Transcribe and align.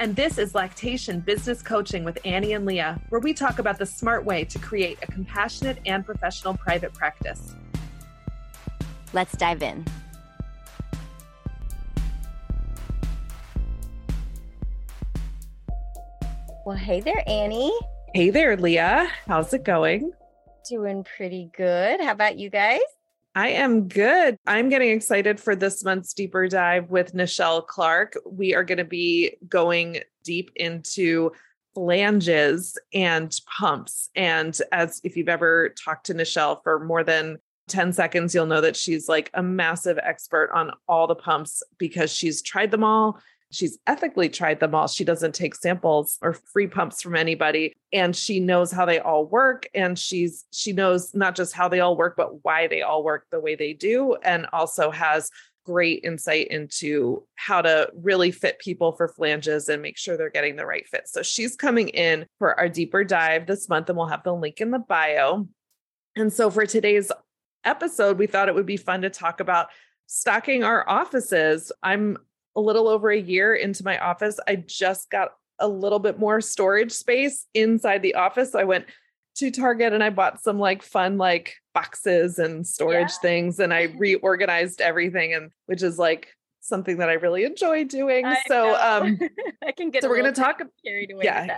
And 0.00 0.16
this 0.16 0.38
is 0.38 0.54
Lactation 0.54 1.20
Business 1.20 1.60
Coaching 1.60 2.04
with 2.04 2.18
Annie 2.24 2.54
and 2.54 2.64
Leah, 2.64 2.98
where 3.10 3.20
we 3.20 3.34
talk 3.34 3.58
about 3.58 3.78
the 3.78 3.84
smart 3.84 4.24
way 4.24 4.44
to 4.44 4.58
create 4.58 4.98
a 5.02 5.06
compassionate 5.06 5.76
and 5.84 6.06
professional 6.06 6.56
private 6.56 6.94
practice. 6.94 7.54
Let's 9.12 9.36
dive 9.36 9.62
in. 9.62 9.84
Well, 16.64 16.78
hey 16.78 17.02
there, 17.02 17.22
Annie. 17.26 17.78
Hey 18.14 18.30
there, 18.30 18.56
Leah. 18.56 19.06
How's 19.28 19.52
it 19.52 19.64
going? 19.64 20.12
Doing 20.66 21.04
pretty 21.04 21.50
good. 21.54 22.00
How 22.00 22.12
about 22.12 22.38
you 22.38 22.48
guys? 22.48 22.80
I 23.34 23.50
am 23.50 23.86
good. 23.86 24.36
I'm 24.46 24.68
getting 24.68 24.90
excited 24.90 25.38
for 25.38 25.54
this 25.54 25.84
month's 25.84 26.14
deeper 26.14 26.48
dive 26.48 26.90
with 26.90 27.14
Nichelle 27.14 27.64
Clark. 27.64 28.16
We 28.26 28.54
are 28.54 28.64
going 28.64 28.78
to 28.78 28.84
be 28.84 29.36
going 29.48 29.98
deep 30.24 30.50
into 30.56 31.30
flanges 31.74 32.76
and 32.92 33.38
pumps. 33.46 34.10
And 34.16 34.58
as 34.72 35.00
if 35.04 35.16
you've 35.16 35.28
ever 35.28 35.72
talked 35.82 36.06
to 36.06 36.14
Nichelle 36.14 36.60
for 36.64 36.84
more 36.84 37.04
than 37.04 37.38
10 37.68 37.92
seconds, 37.92 38.34
you'll 38.34 38.46
know 38.46 38.60
that 38.60 38.76
she's 38.76 39.08
like 39.08 39.30
a 39.34 39.42
massive 39.42 39.98
expert 40.02 40.50
on 40.52 40.72
all 40.88 41.06
the 41.06 41.14
pumps 41.14 41.62
because 41.78 42.12
she's 42.12 42.42
tried 42.42 42.72
them 42.72 42.82
all. 42.82 43.20
She's 43.50 43.78
ethically 43.86 44.28
tried 44.28 44.60
them 44.60 44.74
all. 44.74 44.86
She 44.86 45.04
doesn't 45.04 45.34
take 45.34 45.54
samples 45.54 46.18
or 46.22 46.34
free 46.34 46.66
pumps 46.66 47.02
from 47.02 47.16
anybody 47.16 47.74
and 47.92 48.14
she 48.14 48.40
knows 48.40 48.70
how 48.70 48.84
they 48.84 49.00
all 49.00 49.26
work 49.26 49.68
and 49.74 49.98
she's 49.98 50.44
she 50.52 50.72
knows 50.72 51.14
not 51.14 51.34
just 51.34 51.52
how 51.52 51.68
they 51.68 51.80
all 51.80 51.96
work 51.96 52.14
but 52.16 52.44
why 52.44 52.68
they 52.68 52.82
all 52.82 53.02
work 53.02 53.26
the 53.30 53.40
way 53.40 53.54
they 53.56 53.72
do 53.72 54.14
and 54.22 54.46
also 54.52 54.90
has 54.90 55.30
great 55.64 56.02
insight 56.04 56.48
into 56.48 57.24
how 57.34 57.62
to 57.62 57.90
really 57.94 58.30
fit 58.30 58.58
people 58.58 58.92
for 58.92 59.08
flanges 59.08 59.68
and 59.68 59.82
make 59.82 59.98
sure 59.98 60.16
they're 60.16 60.30
getting 60.30 60.56
the 60.56 60.66
right 60.66 60.88
fit. 60.88 61.06
So 61.06 61.22
she's 61.22 61.56
coming 61.56 61.88
in 61.88 62.26
for 62.38 62.58
our 62.58 62.68
deeper 62.68 63.04
dive 63.04 63.46
this 63.46 63.68
month 63.68 63.88
and 63.88 63.96
we'll 63.96 64.06
have 64.06 64.24
the 64.24 64.34
link 64.34 64.60
in 64.60 64.70
the 64.70 64.78
bio. 64.78 65.46
And 66.16 66.32
so 66.32 66.50
for 66.50 66.66
today's 66.66 67.12
episode, 67.64 68.18
we 68.18 68.26
thought 68.26 68.48
it 68.48 68.54
would 68.54 68.66
be 68.66 68.76
fun 68.76 69.02
to 69.02 69.10
talk 69.10 69.40
about 69.40 69.68
stocking 70.06 70.64
our 70.64 70.88
offices. 70.88 71.70
I'm 71.82 72.18
a 72.56 72.60
little 72.60 72.88
over 72.88 73.10
a 73.10 73.20
year 73.20 73.54
into 73.54 73.84
my 73.84 73.98
office, 73.98 74.38
I 74.46 74.56
just 74.56 75.10
got 75.10 75.32
a 75.58 75.68
little 75.68 75.98
bit 75.98 76.18
more 76.18 76.40
storage 76.40 76.92
space 76.92 77.46
inside 77.54 78.02
the 78.02 78.14
office. 78.14 78.52
So 78.52 78.58
I 78.58 78.64
went 78.64 78.86
to 79.36 79.50
Target 79.50 79.92
and 79.92 80.02
I 80.02 80.10
bought 80.10 80.42
some 80.42 80.58
like 80.58 80.82
fun 80.82 81.18
like 81.18 81.56
boxes 81.72 82.38
and 82.38 82.66
storage 82.66 83.10
yeah. 83.10 83.22
things 83.22 83.60
and 83.60 83.72
I 83.72 83.82
reorganized 83.98 84.80
everything 84.80 85.34
and 85.34 85.50
which 85.66 85.82
is 85.82 85.98
like 85.98 86.28
something 86.60 86.98
that 86.98 87.08
I 87.08 87.14
really 87.14 87.44
enjoy 87.44 87.84
doing. 87.84 88.26
I 88.26 88.38
so 88.46 88.74
um 88.74 89.18
I 89.66 89.72
can 89.72 89.90
get 89.90 90.02
so 90.02 90.08
we're 90.08 90.16
gonna 90.16 90.32
talk 90.32 90.60
carried 90.84 91.12
away 91.12 91.24
yeah, 91.24 91.56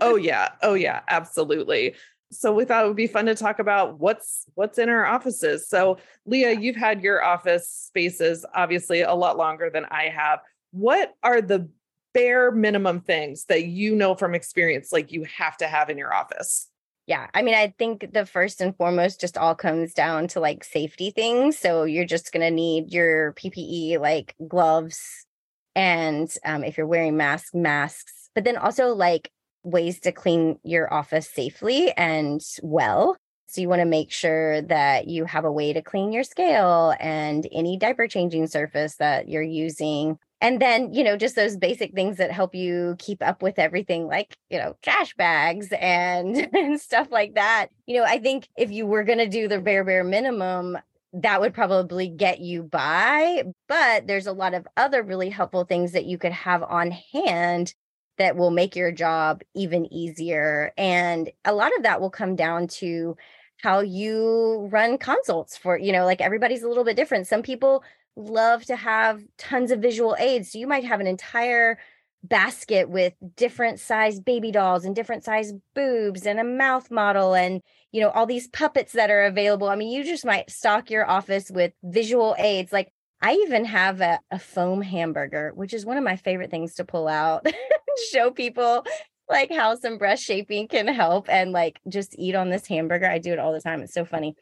oh 0.00 0.16
yeah. 0.16 0.50
Oh 0.62 0.74
yeah, 0.74 1.00
absolutely 1.08 1.94
so 2.30 2.52
we 2.52 2.64
thought 2.64 2.84
it 2.84 2.88
would 2.88 2.96
be 2.96 3.06
fun 3.06 3.26
to 3.26 3.34
talk 3.34 3.58
about 3.58 3.98
what's 3.98 4.44
what's 4.54 4.78
in 4.78 4.88
our 4.88 5.06
offices. 5.06 5.68
So 5.68 5.98
Leah, 6.26 6.58
you've 6.58 6.76
had 6.76 7.02
your 7.02 7.22
office 7.22 7.68
spaces 7.68 8.44
obviously 8.54 9.02
a 9.02 9.14
lot 9.14 9.36
longer 9.36 9.70
than 9.70 9.84
I 9.86 10.08
have. 10.08 10.40
What 10.72 11.14
are 11.22 11.40
the 11.40 11.68
bare 12.12 12.50
minimum 12.50 13.00
things 13.00 13.44
that 13.46 13.66
you 13.66 13.94
know 13.94 14.14
from 14.14 14.34
experience 14.34 14.92
like 14.92 15.12
you 15.12 15.24
have 15.36 15.56
to 15.58 15.66
have 15.66 15.90
in 15.90 15.98
your 15.98 16.14
office? 16.14 16.68
Yeah, 17.06 17.28
I 17.34 17.42
mean, 17.42 17.54
I 17.54 17.74
think 17.76 18.14
the 18.14 18.24
first 18.24 18.62
and 18.62 18.74
foremost 18.74 19.20
just 19.20 19.36
all 19.36 19.54
comes 19.54 19.92
down 19.92 20.28
to 20.28 20.40
like 20.40 20.64
safety 20.64 21.10
things. 21.10 21.58
So 21.58 21.84
you're 21.84 22.06
just 22.06 22.32
going 22.32 22.40
to 22.40 22.50
need 22.50 22.94
your 22.94 23.34
PPE, 23.34 24.00
like 24.00 24.34
gloves, 24.48 25.26
and 25.74 26.32
um, 26.46 26.64
if 26.64 26.78
you're 26.78 26.86
wearing 26.86 27.16
masks, 27.16 27.52
masks, 27.52 28.30
but 28.34 28.44
then 28.44 28.56
also 28.56 28.94
like 28.94 29.30
ways 29.64 29.98
to 30.00 30.12
clean 30.12 30.58
your 30.62 30.92
office 30.92 31.28
safely 31.28 31.92
and 31.92 32.40
well. 32.62 33.16
So 33.46 33.60
you 33.60 33.68
want 33.68 33.80
to 33.80 33.86
make 33.86 34.10
sure 34.10 34.62
that 34.62 35.06
you 35.06 35.24
have 35.26 35.44
a 35.44 35.52
way 35.52 35.72
to 35.72 35.82
clean 35.82 36.12
your 36.12 36.24
scale 36.24 36.94
and 36.98 37.46
any 37.52 37.76
diaper 37.78 38.08
changing 38.08 38.46
surface 38.46 38.96
that 38.96 39.28
you're 39.28 39.42
using. 39.42 40.18
And 40.40 40.60
then, 40.60 40.92
you 40.92 41.04
know, 41.04 41.16
just 41.16 41.36
those 41.36 41.56
basic 41.56 41.94
things 41.94 42.16
that 42.16 42.32
help 42.32 42.54
you 42.54 42.96
keep 42.98 43.22
up 43.22 43.42
with 43.42 43.58
everything 43.58 44.06
like, 44.06 44.36
you 44.50 44.58
know, 44.58 44.76
trash 44.82 45.14
bags 45.14 45.68
and, 45.80 46.36
and 46.52 46.80
stuff 46.80 47.08
like 47.10 47.34
that. 47.34 47.68
You 47.86 47.98
know, 47.98 48.04
I 48.04 48.18
think 48.18 48.48
if 48.56 48.70
you 48.70 48.86
were 48.86 49.04
going 49.04 49.18
to 49.18 49.28
do 49.28 49.48
the 49.48 49.60
bare, 49.60 49.84
bare 49.84 50.04
minimum, 50.04 50.76
that 51.12 51.40
would 51.40 51.54
probably 51.54 52.08
get 52.08 52.40
you 52.40 52.64
by. 52.64 53.44
But 53.68 54.06
there's 54.06 54.26
a 54.26 54.32
lot 54.32 54.54
of 54.54 54.66
other 54.76 55.02
really 55.02 55.30
helpful 55.30 55.64
things 55.64 55.92
that 55.92 56.06
you 56.06 56.18
could 56.18 56.32
have 56.32 56.62
on 56.62 56.90
hand 57.12 57.72
that 58.18 58.36
will 58.36 58.50
make 58.50 58.76
your 58.76 58.92
job 58.92 59.42
even 59.54 59.92
easier. 59.92 60.72
And 60.76 61.30
a 61.44 61.52
lot 61.52 61.76
of 61.76 61.82
that 61.82 62.00
will 62.00 62.10
come 62.10 62.36
down 62.36 62.68
to 62.68 63.16
how 63.62 63.80
you 63.80 64.68
run 64.70 64.98
consults 64.98 65.56
for, 65.56 65.78
you 65.78 65.92
know, 65.92 66.04
like 66.04 66.20
everybody's 66.20 66.62
a 66.62 66.68
little 66.68 66.84
bit 66.84 66.96
different. 66.96 67.26
Some 67.26 67.42
people 67.42 67.82
love 68.16 68.64
to 68.66 68.76
have 68.76 69.22
tons 69.38 69.70
of 69.70 69.80
visual 69.80 70.16
aids. 70.18 70.52
So 70.52 70.58
you 70.58 70.66
might 70.66 70.84
have 70.84 71.00
an 71.00 71.06
entire 71.06 71.78
basket 72.24 72.88
with 72.88 73.12
different 73.36 73.78
size 73.78 74.18
baby 74.18 74.50
dolls 74.50 74.86
and 74.86 74.96
different 74.96 75.24
size 75.24 75.52
boobs 75.74 76.26
and 76.26 76.40
a 76.40 76.44
mouth 76.44 76.90
model 76.90 77.34
and 77.34 77.60
you 77.92 78.00
know 78.00 78.08
all 78.10 78.24
these 78.24 78.48
puppets 78.48 78.94
that 78.94 79.10
are 79.10 79.24
available 79.24 79.68
i 79.68 79.76
mean 79.76 79.92
you 79.92 80.02
just 80.02 80.24
might 80.24 80.48
stock 80.50 80.90
your 80.90 81.06
office 81.06 81.50
with 81.50 81.74
visual 81.82 82.34
aids 82.38 82.72
like 82.72 82.90
I 83.20 83.34
even 83.34 83.64
have 83.64 84.00
a, 84.00 84.20
a 84.30 84.38
foam 84.38 84.82
hamburger, 84.82 85.52
which 85.54 85.72
is 85.72 85.86
one 85.86 85.96
of 85.96 86.04
my 86.04 86.16
favorite 86.16 86.50
things 86.50 86.74
to 86.74 86.84
pull 86.84 87.08
out, 87.08 87.46
show 88.12 88.30
people 88.30 88.84
like 89.28 89.50
how 89.50 89.74
some 89.74 89.98
breast 89.98 90.22
shaping 90.22 90.68
can 90.68 90.86
help 90.86 91.28
and 91.28 91.52
like 91.52 91.80
just 91.88 92.14
eat 92.18 92.34
on 92.34 92.50
this 92.50 92.66
hamburger. 92.66 93.06
I 93.06 93.18
do 93.18 93.32
it 93.32 93.38
all 93.38 93.52
the 93.52 93.60
time. 93.60 93.80
It's 93.80 93.94
so 93.94 94.04
funny. 94.04 94.34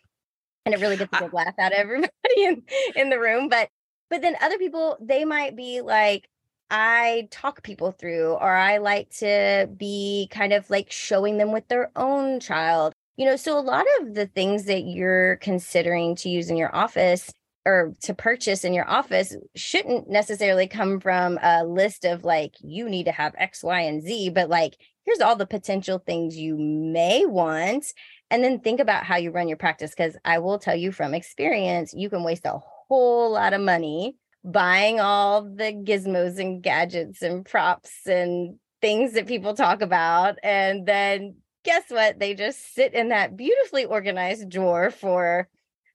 And 0.64 0.74
it 0.74 0.80
really 0.80 0.96
gets 0.96 1.12
a 1.12 1.16
ah. 1.16 1.20
good 1.20 1.32
laugh 1.32 1.54
out 1.58 1.72
of 1.72 1.78
everybody 1.78 2.10
in, 2.36 2.62
in 2.96 3.10
the 3.10 3.18
room. 3.18 3.48
But 3.48 3.68
but 4.10 4.20
then 4.20 4.36
other 4.42 4.58
people, 4.58 4.98
they 5.00 5.24
might 5.24 5.56
be 5.56 5.80
like, 5.80 6.28
I 6.70 7.28
talk 7.30 7.62
people 7.62 7.92
through, 7.92 8.32
or 8.32 8.54
I 8.54 8.78
like 8.78 9.08
to 9.18 9.70
be 9.74 10.28
kind 10.30 10.52
of 10.52 10.68
like 10.68 10.90
showing 10.90 11.38
them 11.38 11.50
with 11.50 11.66
their 11.68 11.90
own 11.96 12.38
child. 12.38 12.92
You 13.16 13.26
know, 13.26 13.36
so 13.36 13.58
a 13.58 13.60
lot 13.60 13.86
of 14.00 14.14
the 14.14 14.26
things 14.26 14.64
that 14.64 14.82
you're 14.82 15.36
considering 15.36 16.14
to 16.16 16.28
use 16.28 16.50
in 16.50 16.56
your 16.56 16.74
office 16.74 17.32
or 17.64 17.94
to 18.02 18.14
purchase 18.14 18.64
in 18.64 18.74
your 18.74 18.88
office 18.88 19.36
shouldn't 19.54 20.08
necessarily 20.08 20.66
come 20.66 21.00
from 21.00 21.38
a 21.42 21.64
list 21.64 22.04
of 22.04 22.24
like 22.24 22.54
you 22.60 22.88
need 22.88 23.04
to 23.04 23.12
have 23.12 23.34
x 23.38 23.62
y 23.62 23.80
and 23.80 24.02
z 24.02 24.28
but 24.30 24.48
like 24.48 24.76
here's 25.04 25.20
all 25.20 25.36
the 25.36 25.46
potential 25.46 25.98
things 25.98 26.36
you 26.36 26.56
may 26.56 27.24
want 27.24 27.86
and 28.30 28.42
then 28.42 28.60
think 28.60 28.80
about 28.80 29.04
how 29.04 29.16
you 29.16 29.30
run 29.30 29.48
your 29.48 29.56
practice 29.56 29.90
because 29.90 30.16
i 30.24 30.38
will 30.38 30.58
tell 30.58 30.76
you 30.76 30.92
from 30.92 31.14
experience 31.14 31.94
you 31.94 32.10
can 32.10 32.24
waste 32.24 32.46
a 32.46 32.58
whole 32.88 33.32
lot 33.32 33.52
of 33.52 33.60
money 33.60 34.16
buying 34.44 34.98
all 34.98 35.42
the 35.42 35.72
gizmos 35.84 36.38
and 36.38 36.62
gadgets 36.62 37.22
and 37.22 37.44
props 37.44 38.06
and 38.06 38.56
things 38.80 39.12
that 39.12 39.28
people 39.28 39.54
talk 39.54 39.80
about 39.80 40.36
and 40.42 40.86
then 40.86 41.36
guess 41.64 41.84
what? 41.88 42.18
They 42.18 42.34
just 42.34 42.74
sit 42.74 42.94
in 42.94 43.10
that 43.10 43.36
beautifully 43.36 43.84
organized 43.84 44.48
drawer 44.48 44.90
for 44.90 45.48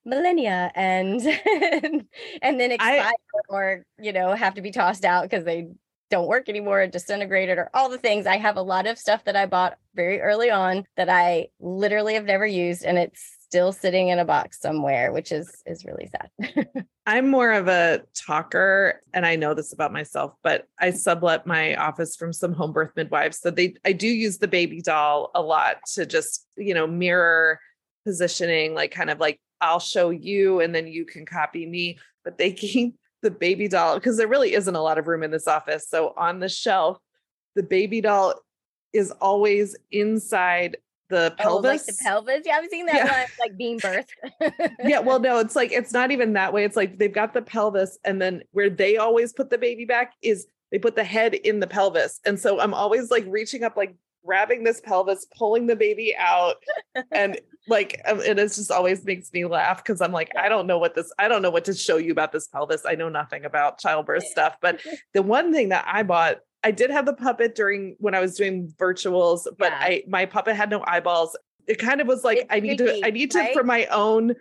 millennia 0.07 0.71
and 0.73 1.21
and 2.41 2.59
then 2.59 2.71
expire 2.71 3.01
I, 3.01 3.13
or 3.49 3.85
you 3.99 4.13
know 4.13 4.33
have 4.33 4.55
to 4.55 4.61
be 4.61 4.71
tossed 4.71 5.05
out 5.05 5.23
because 5.23 5.45
they 5.45 5.67
don't 6.09 6.27
work 6.27 6.47
anymore 6.47 6.87
disintegrated 6.87 7.57
or 7.57 7.69
all 7.73 7.89
the 7.89 7.97
things 7.97 8.25
i 8.25 8.37
have 8.37 8.55
a 8.55 8.61
lot 8.61 8.87
of 8.87 8.97
stuff 8.97 9.25
that 9.25 9.35
i 9.35 9.45
bought 9.45 9.77
very 9.93 10.21
early 10.21 10.49
on 10.49 10.85
that 10.95 11.09
i 11.09 11.47
literally 11.59 12.13
have 12.13 12.25
never 12.25 12.47
used 12.47 12.85
and 12.85 12.97
it's 12.97 13.37
still 13.47 13.71
sitting 13.71 14.09
in 14.09 14.19
a 14.19 14.25
box 14.25 14.59
somewhere, 14.59 15.11
which 15.13 15.31
is 15.31 15.63
is 15.65 15.85
really 15.85 16.09
sad. 16.11 16.67
I'm 17.05 17.29
more 17.29 17.53
of 17.53 17.67
a 17.67 18.01
talker 18.13 19.01
and 19.13 19.25
I 19.25 19.37
know 19.37 19.53
this 19.53 19.71
about 19.71 19.93
myself, 19.93 20.33
but 20.43 20.67
I 20.79 20.91
sublet 20.91 21.47
my 21.47 21.75
office 21.75 22.17
from 22.17 22.33
some 22.33 22.53
home 22.53 22.73
birth 22.73 22.91
midwives. 22.95 23.39
So 23.39 23.49
they 23.49 23.75
I 23.85 23.93
do 23.93 24.07
use 24.07 24.37
the 24.37 24.49
baby 24.49 24.81
doll 24.81 25.31
a 25.33 25.41
lot 25.41 25.77
to 25.93 26.05
just, 26.05 26.45
you 26.57 26.73
know, 26.73 26.87
mirror 26.87 27.59
positioning, 28.05 28.73
like 28.73 28.91
kind 28.91 29.09
of 29.09 29.19
like 29.19 29.39
I'll 29.61 29.79
show 29.79 30.09
you 30.09 30.61
and 30.61 30.73
then 30.73 30.87
you 30.87 31.05
can 31.05 31.25
copy 31.25 31.65
me. 31.65 31.99
But 32.23 32.37
they 32.37 32.51
keep 32.53 32.95
the 33.21 33.31
baby 33.31 33.67
doll 33.67 33.95
because 33.95 34.17
there 34.17 34.27
really 34.27 34.53
isn't 34.53 34.75
a 34.75 34.81
lot 34.81 34.97
of 34.97 35.07
room 35.07 35.23
in 35.23 35.31
this 35.31 35.47
office. 35.47 35.87
So 35.89 36.13
on 36.17 36.39
the 36.39 36.49
shelf, 36.49 36.97
the 37.55 37.63
baby 37.63 38.01
doll 38.01 38.35
is 38.93 39.11
always 39.11 39.75
inside 39.91 40.77
the 41.09 41.33
pelvis. 41.37 41.69
Oh, 41.69 41.71
like 41.71 41.85
the 41.85 41.97
pelvis. 42.03 42.41
Yeah, 42.45 42.57
I've 42.57 42.69
seen 42.69 42.85
that 42.87 42.95
yeah. 42.95 43.19
one 43.19 43.27
like 43.39 43.57
being 43.57 43.79
birthed. 43.79 44.09
yeah, 44.83 44.99
well, 44.99 45.19
no, 45.19 45.39
it's 45.39 45.55
like 45.55 45.71
it's 45.71 45.93
not 45.93 46.11
even 46.11 46.33
that 46.33 46.53
way. 46.53 46.63
It's 46.63 46.75
like 46.75 46.97
they've 46.97 47.13
got 47.13 47.33
the 47.33 47.41
pelvis, 47.41 47.97
and 48.03 48.21
then 48.21 48.43
where 48.51 48.69
they 48.69 48.97
always 48.97 49.33
put 49.33 49.49
the 49.49 49.57
baby 49.57 49.85
back 49.85 50.13
is 50.21 50.47
they 50.71 50.79
put 50.79 50.95
the 50.95 51.03
head 51.03 51.33
in 51.33 51.59
the 51.59 51.67
pelvis. 51.67 52.19
And 52.25 52.39
so 52.39 52.59
I'm 52.59 52.73
always 52.73 53.09
like 53.09 53.25
reaching 53.27 53.63
up, 53.63 53.77
like 53.77 53.95
grabbing 54.27 54.63
this 54.63 54.81
pelvis, 54.81 55.25
pulling 55.37 55.65
the 55.65 55.75
baby 55.75 56.15
out, 56.17 56.55
and 57.11 57.39
like 57.67 58.01
um, 58.05 58.19
it 58.19 58.37
is 58.37 58.57
just 58.57 58.71
always 58.71 59.03
makes 59.05 59.31
me 59.33 59.45
laugh 59.45 59.83
because 59.83 60.01
I'm 60.01 60.11
like, 60.11 60.31
I 60.37 60.49
don't 60.49 60.67
know 60.67 60.77
what 60.77 60.93
this, 60.95 61.11
I 61.17 61.27
don't 61.27 61.41
know 61.41 61.49
what 61.49 61.65
to 61.65 61.73
show 61.73 61.97
you 61.97 62.11
about 62.11 62.31
this 62.31 62.47
pelvis. 62.47 62.83
I 62.85 62.95
know 62.95 63.09
nothing 63.09 63.45
about 63.45 63.79
childbirth 63.79 64.25
stuff. 64.31 64.57
But 64.61 64.81
the 65.13 65.23
one 65.23 65.53
thing 65.53 65.69
that 65.69 65.85
I 65.87 66.03
bought 66.03 66.37
I 66.63 66.71
did 66.71 66.89
have 66.89 67.05
the 67.05 67.13
puppet 67.13 67.55
during 67.55 67.95
when 67.99 68.13
I 68.13 68.19
was 68.19 68.35
doing 68.35 68.73
virtuals, 68.77 69.47
but 69.57 69.71
yeah. 69.71 69.79
I 69.79 70.03
my 70.07 70.25
puppet 70.25 70.55
had 70.55 70.69
no 70.69 70.83
eyeballs. 70.85 71.37
It 71.67 71.79
kind 71.79 72.01
of 72.01 72.07
was 72.07 72.23
like 72.23 72.39
it's 72.39 72.47
I 72.49 72.59
need 72.59 72.77
to 72.79 73.05
I 73.05 73.11
need 73.11 73.31
to 73.31 73.39
right? 73.39 73.53
for 73.53 73.63
my 73.63 73.85
own 73.85 74.35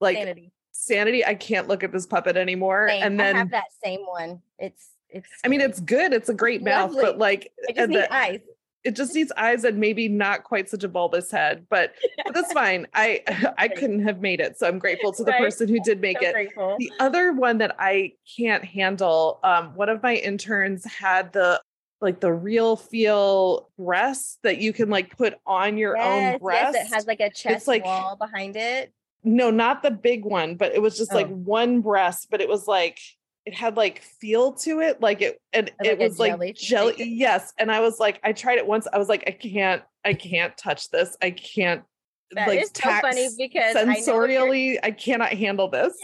like 0.00 0.16
sanity. 0.16 0.52
sanity. 0.72 1.24
I 1.24 1.34
can't 1.34 1.68
look 1.68 1.82
at 1.82 1.92
this 1.92 2.06
puppet 2.06 2.36
anymore. 2.36 2.88
Same. 2.88 3.02
And 3.02 3.20
then 3.20 3.36
I 3.36 3.38
have 3.38 3.50
that 3.52 3.72
same 3.82 4.00
one. 4.00 4.42
It's 4.58 4.90
it's 5.08 5.28
I 5.44 5.48
mean 5.48 5.60
it's 5.60 5.80
good. 5.80 6.12
It's 6.12 6.28
a 6.28 6.34
great 6.34 6.62
mouth, 6.62 6.92
but 6.94 7.18
like 7.18 7.52
it 7.68 7.76
just 7.76 7.88
needs 7.88 8.02
the, 8.02 8.14
eyes. 8.14 8.40
It 8.82 8.96
just 8.96 9.14
needs 9.14 9.30
eyes 9.36 9.64
and 9.64 9.78
maybe 9.78 10.08
not 10.08 10.44
quite 10.44 10.70
such 10.70 10.84
a 10.84 10.88
bulbous 10.88 11.30
head, 11.30 11.66
but, 11.68 11.94
but 12.24 12.34
that's 12.34 12.52
fine. 12.52 12.86
I 12.94 13.22
I 13.58 13.68
couldn't 13.68 14.04
have 14.04 14.20
made 14.20 14.40
it, 14.40 14.58
so 14.58 14.66
I'm 14.66 14.78
grateful 14.78 15.12
to 15.12 15.24
the 15.24 15.32
right? 15.32 15.40
person 15.40 15.68
who 15.68 15.80
did 15.80 16.00
make 16.08 16.20
so 16.20 16.28
it. 16.28 16.32
Grateful. 16.32 16.76
The 16.78 16.92
other 16.98 17.32
one 17.32 17.58
that 17.58 17.76
I 17.78 18.12
can't 18.36 18.64
handle, 18.64 19.40
um, 19.42 19.74
one 19.74 19.88
of 19.88 20.02
my 20.02 20.14
interns 20.14 20.84
had 20.84 21.32
the 21.32 21.60
like 22.00 22.20
the 22.20 22.32
real 22.32 22.76
feel 22.76 23.68
breast 23.78 24.38
that 24.42 24.58
you 24.58 24.72
can 24.72 24.88
like 24.88 25.14
put 25.16 25.34
on 25.46 25.76
your 25.76 25.96
yes, 25.96 26.34
own 26.34 26.38
breast. 26.38 26.74
Yes, 26.74 26.86
it 26.86 26.94
has 26.94 27.06
like 27.06 27.20
a 27.20 27.28
chest 27.28 27.56
it's 27.56 27.68
like, 27.68 27.84
wall 27.84 28.16
behind 28.16 28.56
it. 28.56 28.92
No, 29.22 29.50
not 29.50 29.82
the 29.82 29.90
big 29.90 30.24
one, 30.24 30.54
but 30.54 30.72
it 30.72 30.80
was 30.80 30.96
just 30.96 31.12
oh. 31.12 31.16
like 31.16 31.28
one 31.28 31.82
breast, 31.82 32.28
but 32.30 32.40
it 32.40 32.48
was 32.48 32.66
like 32.66 32.98
it 33.46 33.54
had 33.54 33.76
like 33.76 34.02
feel 34.02 34.52
to 34.52 34.80
it, 34.80 35.00
like 35.00 35.22
it 35.22 35.40
and 35.52 35.70
like 35.80 35.90
it 35.90 35.98
was 35.98 36.18
like 36.18 36.54
jelly. 36.54 36.94
Yes, 36.98 37.52
and 37.58 37.70
I 37.70 37.80
was 37.80 37.98
like, 37.98 38.20
I 38.22 38.32
tried 38.32 38.58
it 38.58 38.66
once. 38.66 38.86
I 38.92 38.98
was 38.98 39.08
like, 39.08 39.24
I 39.26 39.32
can't, 39.32 39.82
I 40.04 40.14
can't 40.14 40.56
touch 40.56 40.90
this. 40.90 41.16
I 41.22 41.30
can't. 41.30 41.82
That 42.32 42.46
like, 42.46 42.60
is 42.60 42.70
so 42.72 42.90
funny 43.00 43.28
because 43.36 43.74
sensorially, 43.74 44.78
I, 44.82 44.88
I 44.88 44.90
cannot 44.92 45.32
handle 45.32 45.68
this. 45.68 45.96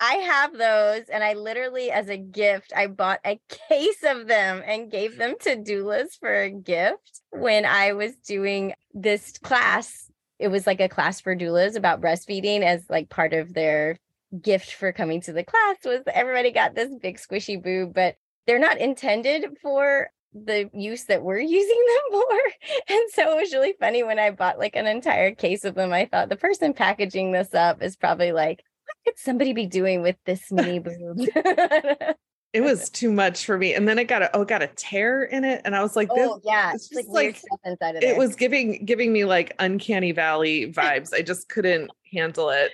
I 0.00 0.14
have 0.14 0.56
those, 0.56 1.08
and 1.08 1.24
I 1.24 1.34
literally, 1.34 1.90
as 1.90 2.08
a 2.08 2.16
gift, 2.16 2.72
I 2.74 2.86
bought 2.86 3.18
a 3.26 3.40
case 3.68 4.04
of 4.04 4.28
them 4.28 4.62
and 4.64 4.90
gave 4.90 5.18
them 5.18 5.34
to 5.40 5.56
doulas 5.56 6.18
for 6.18 6.42
a 6.42 6.50
gift 6.50 7.20
when 7.30 7.64
I 7.64 7.92
was 7.94 8.14
doing 8.16 8.74
this 8.94 9.36
class. 9.38 10.10
It 10.38 10.48
was 10.48 10.68
like 10.68 10.80
a 10.80 10.88
class 10.88 11.20
for 11.20 11.34
doulas 11.34 11.74
about 11.74 12.00
breastfeeding 12.00 12.62
as 12.62 12.84
like 12.88 13.08
part 13.08 13.32
of 13.32 13.52
their 13.52 13.98
gift 14.40 14.74
for 14.74 14.92
coming 14.92 15.20
to 15.22 15.32
the 15.32 15.44
class 15.44 15.76
was 15.84 16.02
everybody 16.12 16.50
got 16.50 16.74
this 16.74 16.90
big 17.00 17.18
squishy 17.18 17.62
boob, 17.62 17.94
but 17.94 18.16
they're 18.46 18.58
not 18.58 18.78
intended 18.78 19.56
for 19.62 20.10
the 20.32 20.70
use 20.72 21.04
that 21.04 21.22
we're 21.22 21.38
using 21.40 21.86
them 21.86 22.20
for. 22.20 22.40
And 22.88 23.10
so 23.12 23.32
it 23.32 23.40
was 23.40 23.52
really 23.52 23.74
funny 23.78 24.02
when 24.02 24.18
I 24.18 24.30
bought 24.30 24.58
like 24.58 24.76
an 24.76 24.86
entire 24.86 25.34
case 25.34 25.64
of 25.64 25.74
them. 25.74 25.92
I 25.92 26.06
thought 26.06 26.28
the 26.28 26.36
person 26.36 26.74
packaging 26.74 27.32
this 27.32 27.54
up 27.54 27.82
is 27.82 27.96
probably 27.96 28.32
like, 28.32 28.62
what 28.84 28.96
could 29.04 29.18
somebody 29.18 29.52
be 29.52 29.66
doing 29.66 30.02
with 30.02 30.16
this 30.24 30.50
mini 30.50 30.78
boob? 30.78 31.18
it 32.52 32.62
was 32.62 32.90
too 32.90 33.12
much 33.12 33.44
for 33.44 33.58
me. 33.58 33.74
And 33.74 33.86
then 33.86 33.98
it 33.98 34.04
got 34.04 34.22
a 34.22 34.36
oh, 34.36 34.42
it 34.42 34.48
got 34.48 34.62
a 34.62 34.68
tear 34.68 35.24
in 35.24 35.44
it. 35.44 35.62
And 35.64 35.74
I 35.76 35.82
was 35.82 35.96
like, 35.96 36.08
this, 36.08 36.28
oh 36.30 36.40
yeah, 36.44 36.72
it's 36.74 36.92
like, 36.92 37.06
like 37.08 37.36
stuff 37.36 37.60
inside 37.64 37.96
of 37.96 38.02
it 38.02 38.16
was 38.16 38.34
giving 38.34 38.84
giving 38.84 39.12
me 39.12 39.24
like 39.24 39.54
uncanny 39.58 40.12
valley 40.12 40.72
vibes. 40.72 41.12
I 41.12 41.22
just 41.22 41.48
couldn't 41.48 41.90
handle 42.12 42.50
it. 42.50 42.72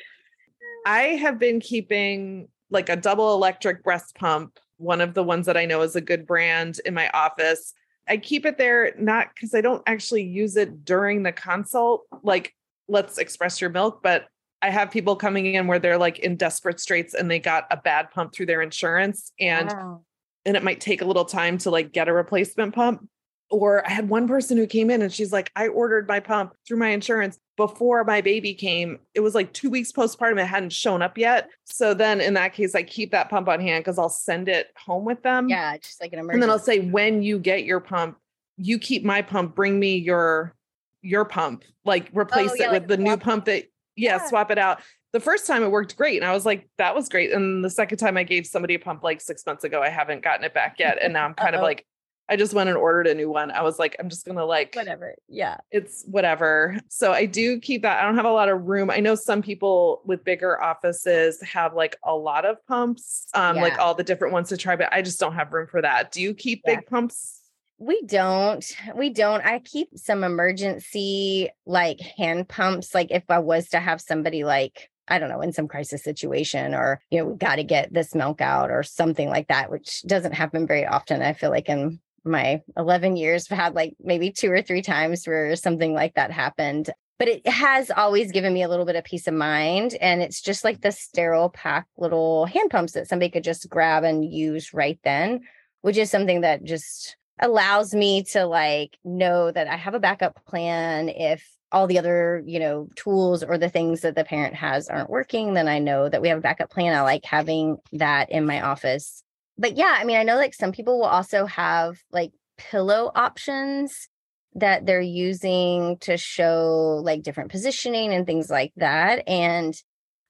I 0.85 1.01
have 1.01 1.39
been 1.39 1.61
keeping 1.61 2.49
like 2.71 2.89
a 2.89 2.97
double 2.97 3.35
electric 3.35 3.83
breast 3.83 4.15
pump, 4.17 4.59
one 4.77 5.01
of 5.01 5.15
the 5.15 5.23
ones 5.23 5.47
that 5.47 5.57
I 5.57 5.65
know 5.65 5.83
is 5.83 5.97
a 5.97 6.01
good 6.01 6.27
brand 6.27 6.81
in 6.85 6.95
my 6.95 7.09
office. 7.11 7.73
I 8.09 8.19
keep 8.19 8.45
it 8.45 8.59
there 8.59 8.93
not 8.99 9.29
because 9.35 9.55
I 9.55 9.61
don't 9.61 9.83
actually 9.87 10.25
use 10.25 10.57
it 10.57 10.85
during 10.85 11.23
the 11.23 11.33
consult, 11.33 12.03
like 12.23 12.55
let's 12.89 13.19
express 13.19 13.61
your 13.61 13.71
milk, 13.71 14.03
but 14.03 14.27
I 14.61 14.71
have 14.71 14.91
people 14.91 15.17
coming 15.17 15.47
in 15.47 15.67
where 15.67 15.79
they're 15.79 15.99
like 15.99 16.19
in 16.21 16.37
desperate 16.37 16.81
straits 16.81 17.15
and 17.15 17.31
they 17.31 17.39
got 17.39 17.67
a 17.71 17.77
bad 17.77 18.11
pump 18.11 18.35
through 18.35 18.47
their 18.47 18.63
insurance 18.63 19.33
and 19.39 19.71
wow. 19.71 20.03
and 20.45 20.57
it 20.57 20.63
might 20.63 20.81
take 20.81 21.03
a 21.03 21.05
little 21.05 21.25
time 21.25 21.59
to 21.59 21.71
like 21.71 21.93
get 21.93 22.09
a 22.09 22.13
replacement 22.13 22.75
pump. 22.75 23.07
Or 23.51 23.87
I 23.87 23.91
had 23.91 24.09
one 24.09 24.27
person 24.27 24.57
who 24.57 24.67
came 24.67 24.91
in 24.91 25.03
and 25.03 25.13
she's 25.13 25.33
like, 25.33 25.53
I 25.55 25.69
ordered 25.69 26.09
my 26.09 26.19
pump 26.19 26.55
through 26.67 26.79
my 26.79 26.89
insurance 26.89 27.39
before 27.57 28.03
my 28.03 28.21
baby 28.21 28.55
came. 28.55 28.99
It 29.15 29.21
was 29.21 29.35
like 29.35 29.53
two 29.53 29.71
weeks 29.71 29.93
postpartum. 29.93 30.43
It 30.43 30.47
hadn't 30.47 30.73
shown 30.73 31.03
up 31.03 31.17
yet. 31.17 31.51
So 31.65 31.95
then 31.95 32.21
in 32.21 32.35
that 32.35 32.53
case, 32.53 32.75
I 32.75 32.83
keep 32.83 33.13
that 33.13 33.31
pump 33.31 33.49
on 33.49 33.61
hand 33.61 33.85
because 33.85 33.99
I'll 33.99 34.09
send 34.09 34.49
it 34.49 34.69
home 34.77 35.05
with 35.05 35.23
them. 35.23 35.49
Yeah, 35.49 35.77
just 35.77 36.01
like 36.01 36.13
an 36.13 36.19
emergency. 36.19 36.35
And 36.35 36.43
then 36.43 36.51
I'll 36.51 36.59
say, 36.59 36.81
when 36.81 37.23
you 37.23 37.39
get 37.39 37.65
your 37.65 37.81
pump, 37.81 38.17
you 38.57 38.79
keep 38.79 39.05
my 39.05 39.23
pump, 39.23 39.55
bring 39.55 39.79
me 39.79 39.97
your 39.97 40.55
your 41.03 41.25
pump, 41.25 41.65
like 41.85 42.11
replace 42.15 42.51
oh, 42.53 42.55
yeah, 42.59 42.67
it 42.67 42.73
with 42.73 42.83
like 42.83 42.89
the 42.89 42.97
new 42.97 43.17
pump 43.17 43.45
that 43.45 43.65
yeah, 43.95 44.17
yeah, 44.17 44.27
swap 44.27 44.51
it 44.51 44.59
out. 44.59 44.81
The 45.13 45.21
first 45.21 45.47
time 45.47 45.63
it 45.63 45.71
worked 45.71 45.97
great. 45.97 46.17
And 46.17 46.25
I 46.25 46.33
was 46.33 46.45
like, 46.45 46.69
that 46.79 46.95
was 46.95 47.09
great. 47.09 47.31
And 47.31 47.65
the 47.65 47.71
second 47.71 47.99
time 47.99 48.17
I 48.17 48.25
gave 48.25 48.47
somebody 48.47 48.75
a 48.75 48.79
pump 48.81 49.05
like 49.05 49.21
six 49.21 49.47
months 49.47 49.63
ago, 49.63 49.81
I 49.81 49.91
haven't 49.91 50.25
gotten 50.25 50.45
it 50.45 50.55
back 50.55 50.81
yet. 50.81 50.99
And 51.01 51.13
now 51.13 51.25
I'm 51.25 51.35
kind 51.35 51.55
of 51.55 51.63
like, 51.63 51.87
I 52.29 52.37
just 52.37 52.55
went 52.55 52.71
and 52.71 52.79
ordered 52.79 53.07
a 53.07 53.15
new 53.15 53.31
one. 53.31 53.51
I 53.51 53.63
was 53.63 53.79
like, 53.79 53.97
I'm 53.99 54.09
just 54.09 54.25
going 54.25 54.39
to 54.39 54.47
like, 54.47 54.75
whatever. 54.75 55.15
Yeah. 55.29 55.59
It's 55.71 56.05
whatever. 56.07 56.79
So 56.89 57.13
I 57.13 57.27
do 57.27 57.61
keep 57.61 57.83
that. 57.83 58.01
I 58.01 58.07
don't 58.07 58.17
have 58.17 58.25
a 58.25 58.33
lot 58.33 58.49
of 58.49 58.63
room. 58.63 58.91
I 58.91 59.01
know 59.01 59.15
some 59.15 59.43
people 59.43 60.01
with 60.07 60.25
bigger 60.25 60.63
offices 60.63 61.43
have 61.43 61.75
like 61.75 61.97
a 62.03 62.15
lot 62.15 62.47
of 62.47 62.65
pumps, 62.67 63.27
um, 63.35 63.57
yeah. 63.57 63.63
like 63.63 63.79
all 63.79 63.95
the 63.95 64.05
different 64.05 64.33
ones 64.33 64.49
to 64.49 64.57
try, 64.57 64.75
but 64.75 64.89
I 64.91 65.03
just 65.03 65.21
don't 65.21 65.35
have 65.35 65.53
room 65.53 65.67
for 65.67 65.83
that. 65.83 66.13
Do 66.13 66.23
you 66.23 66.33
keep 66.33 66.63
yeah. 66.65 66.77
big 66.77 66.87
pumps? 66.87 67.41
We 67.79 68.01
don't. 68.07 68.65
We 68.95 69.11
don't. 69.11 69.45
I 69.45 69.59
keep 69.59 69.89
some 69.97 70.25
emergency 70.25 71.51
like 71.67 72.01
hand 72.01 72.49
pumps. 72.49 72.95
Like 72.95 73.11
if 73.11 73.25
I 73.29 73.41
was 73.41 73.69
to 73.71 73.81
have 73.81 74.01
somebody 74.01 74.45
like, 74.45 74.89
I 75.07 75.19
don't 75.19 75.29
know, 75.29 75.43
in 75.43 75.53
some 75.53 75.69
crisis 75.69 76.03
situation 76.03 76.73
or, 76.73 77.01
you 77.11 77.19
know, 77.19 77.27
we 77.27 77.37
got 77.37 77.57
to 77.57 77.65
get 77.65 77.93
this 77.93 78.15
milk 78.15 78.41
out 78.41 78.71
or 78.71 78.83
something 78.83 79.29
like 79.29 79.49
that, 79.49 79.71
which 79.71 80.03
doesn't 80.05 80.33
happen 80.33 80.67
very 80.67 80.87
often. 80.87 81.21
I 81.21 81.35
feel 81.35 81.51
like 81.51 81.69
in 81.69 82.01
my 82.25 82.63
11 82.77 83.17
years, 83.17 83.47
I've 83.51 83.59
had 83.59 83.75
like 83.75 83.95
maybe 84.01 84.31
two 84.31 84.51
or 84.51 84.63
three 84.63 84.83
times 84.83 85.27
where 85.27 85.55
something 85.57 85.93
like 85.93 86.15
that 86.15 86.31
happened. 86.31 86.91
But 87.19 87.29
it 87.29 87.47
has 87.47 87.91
always 87.91 88.33
given 88.33 88.53
me 88.53 88.63
a 88.63 88.69
little 88.69 88.85
bit 88.85 88.97
of 88.97 89.05
peace 89.05 89.29
of 89.29 89.35
mind. 89.35 89.95
And 90.01 90.21
it's 90.21 90.41
just 90.41 90.65
like 90.65 90.81
the 90.81 90.91
sterile 90.91 91.49
pack 91.49 91.87
little 91.97 92.47
hand 92.47 92.71
pumps 92.71 92.93
that 92.93 93.09
somebody 93.09 93.31
could 93.31 93.45
just 93.45 93.69
grab 93.69 94.03
and 94.03 94.25
use 94.25 94.75
right 94.75 94.99
then, 95.05 95.43
which 95.83 95.97
is 95.97 96.11
something 96.11 96.41
that 96.41 96.65
just 96.65 97.17
allows 97.41 97.95
me 97.95 98.23
to 98.23 98.47
like 98.47 98.99
know 99.05 99.51
that 99.51 99.69
I 99.69 99.77
have 99.77 99.95
a 99.95 100.01
backup 100.01 100.45
plan 100.47 101.09
if 101.09 101.49
all 101.75 101.89
the 101.89 101.99
other, 101.99 102.43
you 102.47 102.61
know, 102.61 102.89
tools 102.95 103.43
or 103.43 103.59
the 103.59 103.69
things 103.69 104.03
that 104.03 104.15
the 104.15 104.25
parent 104.25 104.55
has 104.55 104.89
aren't 104.89 105.11
working, 105.11 105.55
then 105.55 105.67
I 105.67 105.81
know 105.81 106.09
that 106.09 106.23
we 106.23 106.29
have 106.29 106.39
a 106.39 106.43
backup 106.43 106.71
plan. 106.71 106.97
I 106.97 107.03
like 107.03 107.25
having 107.25 107.79
that 107.93 108.31
in 108.31 108.47
my 108.47 108.63
office. 108.63 109.25
But 109.57 109.77
yeah, 109.77 109.97
I 109.99 110.05
mean, 110.05 110.17
I 110.17 110.23
know 110.23 110.37
like 110.37 110.55
some 110.55 110.73
people 110.73 110.99
will 110.99 111.07
also 111.07 111.47
have 111.47 111.99
like 112.11 112.33
pillow 112.59 113.11
options 113.15 114.09
that 114.55 114.87
they're 114.87 115.01
using 115.01 115.99
to 115.99 116.17
show 116.17 117.01
like 117.05 117.23
different 117.23 117.51
positioning 117.51 118.13
and 118.13 118.27
things 118.27 118.51
like 118.51 118.73
that. 118.77 119.29
And 119.29 119.75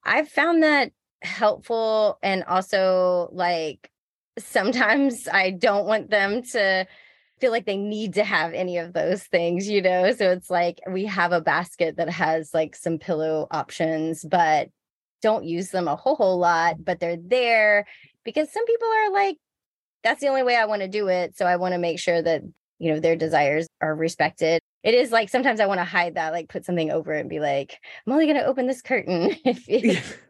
I've 0.05 0.29
found 0.29 0.63
that 0.63 0.93
helpful 1.23 2.19
and 2.23 2.45
also 2.45 3.29
like 3.33 3.91
sometimes 4.39 5.29
I 5.31 5.51
don't 5.51 5.87
want 5.87 6.11
them 6.11 6.43
to 6.53 6.87
feel 7.41 7.51
like 7.51 7.67
they 7.67 7.77
need 7.77 8.15
to 8.15 8.25
have 8.25 8.53
any 8.53 8.79
of 8.79 8.93
those 8.93 9.23
things, 9.25 9.69
you 9.69 9.83
know? 9.83 10.13
So 10.13 10.31
it's 10.31 10.51
like 10.51 10.81
we 10.91 11.07
have 11.07 11.33
a 11.33 11.41
basket 11.41 11.97
that 11.97 12.09
has 12.09 12.55
like 12.55 12.77
some 12.77 12.99
pillow 12.99 13.47
options, 13.51 14.25
but 14.25 14.69
don't 15.25 15.47
use 15.47 15.71
them 15.71 15.89
a 15.89 15.97
whole 15.97 16.17
whole 16.17 16.39
lot, 16.39 16.85
but 16.85 17.01
they're 17.01 17.17
there 17.17 17.87
because 18.25 18.53
some 18.53 18.67
people 18.67 18.89
are 18.89 19.11
like, 19.11 19.39
that's 20.03 20.21
the 20.21 20.29
only 20.29 20.43
way 20.43 20.55
I 20.55 20.67
want 20.67 20.83
to 20.83 20.89
do 20.89 21.09
it. 21.09 21.35
So 21.35 21.47
I 21.47 21.57
want 21.57 21.73
to 21.73 21.79
make 21.79 21.99
sure 21.99 22.21
that, 22.21 22.43
you 22.79 22.93
know, 22.93 23.01
their 23.01 23.17
desires 23.17 23.67
are 23.81 23.95
respected. 23.95 24.61
it 24.83 24.93
is 24.93 25.11
like 25.11 25.31
sometimes 25.31 25.61
I 25.61 25.67
want 25.67 25.81
to 25.81 25.85
hide 25.85 26.17
that, 26.17 26.35
like 26.35 26.51
put 26.51 26.67
something 26.67 26.91
over 26.91 27.15
it 27.15 27.21
and 27.21 27.31
be 27.31 27.41
like, 27.41 27.79
I'm 28.07 28.13
only 28.13 28.27
going 28.27 28.37
to 28.37 28.45
open 28.45 28.67
this 28.67 28.83
curtain. 28.83 29.35
if, 29.47 29.67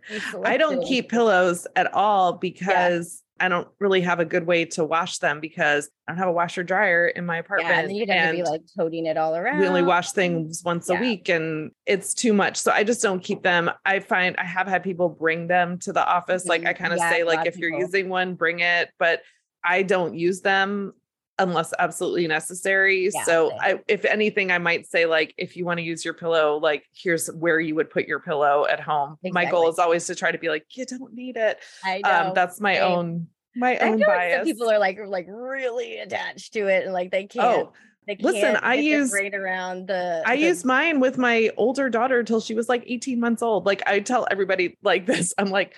if 0.08 0.34
I 0.44 0.56
don't 0.56 0.86
keep 0.86 1.08
pillows 1.10 1.66
at 1.74 1.92
all 1.92 2.34
because 2.34 3.23
I 3.40 3.48
don't 3.48 3.66
really 3.80 4.00
have 4.02 4.20
a 4.20 4.24
good 4.24 4.46
way 4.46 4.64
to 4.66 4.84
wash 4.84 5.18
them 5.18 5.40
because 5.40 5.90
I 6.06 6.12
don't 6.12 6.18
have 6.18 6.28
a 6.28 6.32
washer 6.32 6.62
dryer 6.62 7.08
in 7.08 7.26
my 7.26 7.38
apartment. 7.38 7.74
Yeah, 7.74 7.80
and 7.80 7.96
you'd 7.96 8.08
have 8.08 8.30
to 8.30 8.36
be 8.36 8.48
like 8.48 8.62
toting 8.76 9.06
it 9.06 9.16
all 9.16 9.34
around. 9.34 9.58
We 9.58 9.66
only 9.66 9.82
wash 9.82 10.12
things 10.12 10.62
once 10.64 10.88
yeah. 10.88 10.98
a 10.98 11.00
week 11.00 11.28
and 11.28 11.72
it's 11.84 12.14
too 12.14 12.32
much. 12.32 12.56
So 12.56 12.70
I 12.70 12.84
just 12.84 13.02
don't 13.02 13.22
keep 13.22 13.42
them. 13.42 13.70
I 13.84 13.98
find 13.98 14.36
I 14.36 14.44
have 14.44 14.68
had 14.68 14.84
people 14.84 15.08
bring 15.08 15.48
them 15.48 15.78
to 15.80 15.92
the 15.92 16.06
office. 16.06 16.46
Like 16.46 16.62
I 16.64 16.72
mm-hmm. 16.72 16.82
kind 16.82 16.92
of 16.92 17.00
yeah, 17.00 17.10
say, 17.10 17.24
like, 17.24 17.46
if 17.46 17.56
you're 17.56 17.76
using 17.76 18.08
one, 18.08 18.34
bring 18.34 18.60
it. 18.60 18.90
But 18.98 19.22
I 19.64 19.82
don't 19.82 20.14
use 20.14 20.40
them 20.40 20.92
unless 21.38 21.72
absolutely 21.78 22.26
necessary. 22.26 23.10
Yeah, 23.12 23.24
so 23.24 23.52
I, 23.58 23.80
if 23.88 24.04
anything, 24.04 24.50
I 24.50 24.58
might 24.58 24.86
say 24.86 25.06
like, 25.06 25.34
if 25.36 25.56
you 25.56 25.64
want 25.64 25.78
to 25.78 25.84
use 25.84 26.04
your 26.04 26.14
pillow, 26.14 26.58
like 26.58 26.84
here's 26.94 27.28
where 27.28 27.60
you 27.60 27.74
would 27.74 27.90
put 27.90 28.06
your 28.06 28.20
pillow 28.20 28.66
at 28.70 28.80
home. 28.80 29.18
Exactly. 29.22 29.30
My 29.32 29.50
goal 29.50 29.68
is 29.68 29.78
always 29.78 30.06
to 30.06 30.14
try 30.14 30.32
to 30.32 30.38
be 30.38 30.48
like, 30.48 30.64
you 30.70 30.86
don't 30.86 31.14
need 31.14 31.36
it. 31.36 31.58
I 31.84 31.96
um, 31.96 32.00
know. 32.02 32.28
Um, 32.28 32.34
that's 32.34 32.60
my 32.60 32.74
Same. 32.74 32.82
own 32.92 33.28
my 33.56 33.76
I 33.76 33.88
own 33.88 34.00
bias. 34.00 34.38
Like 34.38 34.44
people 34.44 34.70
are 34.70 34.78
like 34.78 34.98
like 35.06 35.26
really 35.28 35.98
attached 35.98 36.52
to 36.54 36.66
it 36.66 36.84
and 36.84 36.92
like 36.92 37.10
they 37.10 37.26
can't. 37.26 37.68
Oh. 37.68 37.72
They 38.06 38.16
can't 38.16 38.34
Listen, 38.34 38.56
I 38.56 38.74
use 38.74 39.14
right 39.14 39.34
around 39.34 39.88
the. 39.88 40.22
I 40.26 40.36
the, 40.36 40.42
use 40.42 40.62
mine 40.62 41.00
with 41.00 41.16
my 41.16 41.50
older 41.56 41.88
daughter 41.88 42.18
until 42.18 42.38
she 42.38 42.54
was 42.54 42.68
like 42.68 42.84
18 42.86 43.18
months 43.18 43.40
old. 43.42 43.64
Like 43.64 43.82
I 43.86 44.00
tell 44.00 44.26
everybody 44.30 44.76
like 44.82 45.06
this. 45.06 45.32
I'm 45.38 45.48
like, 45.48 45.74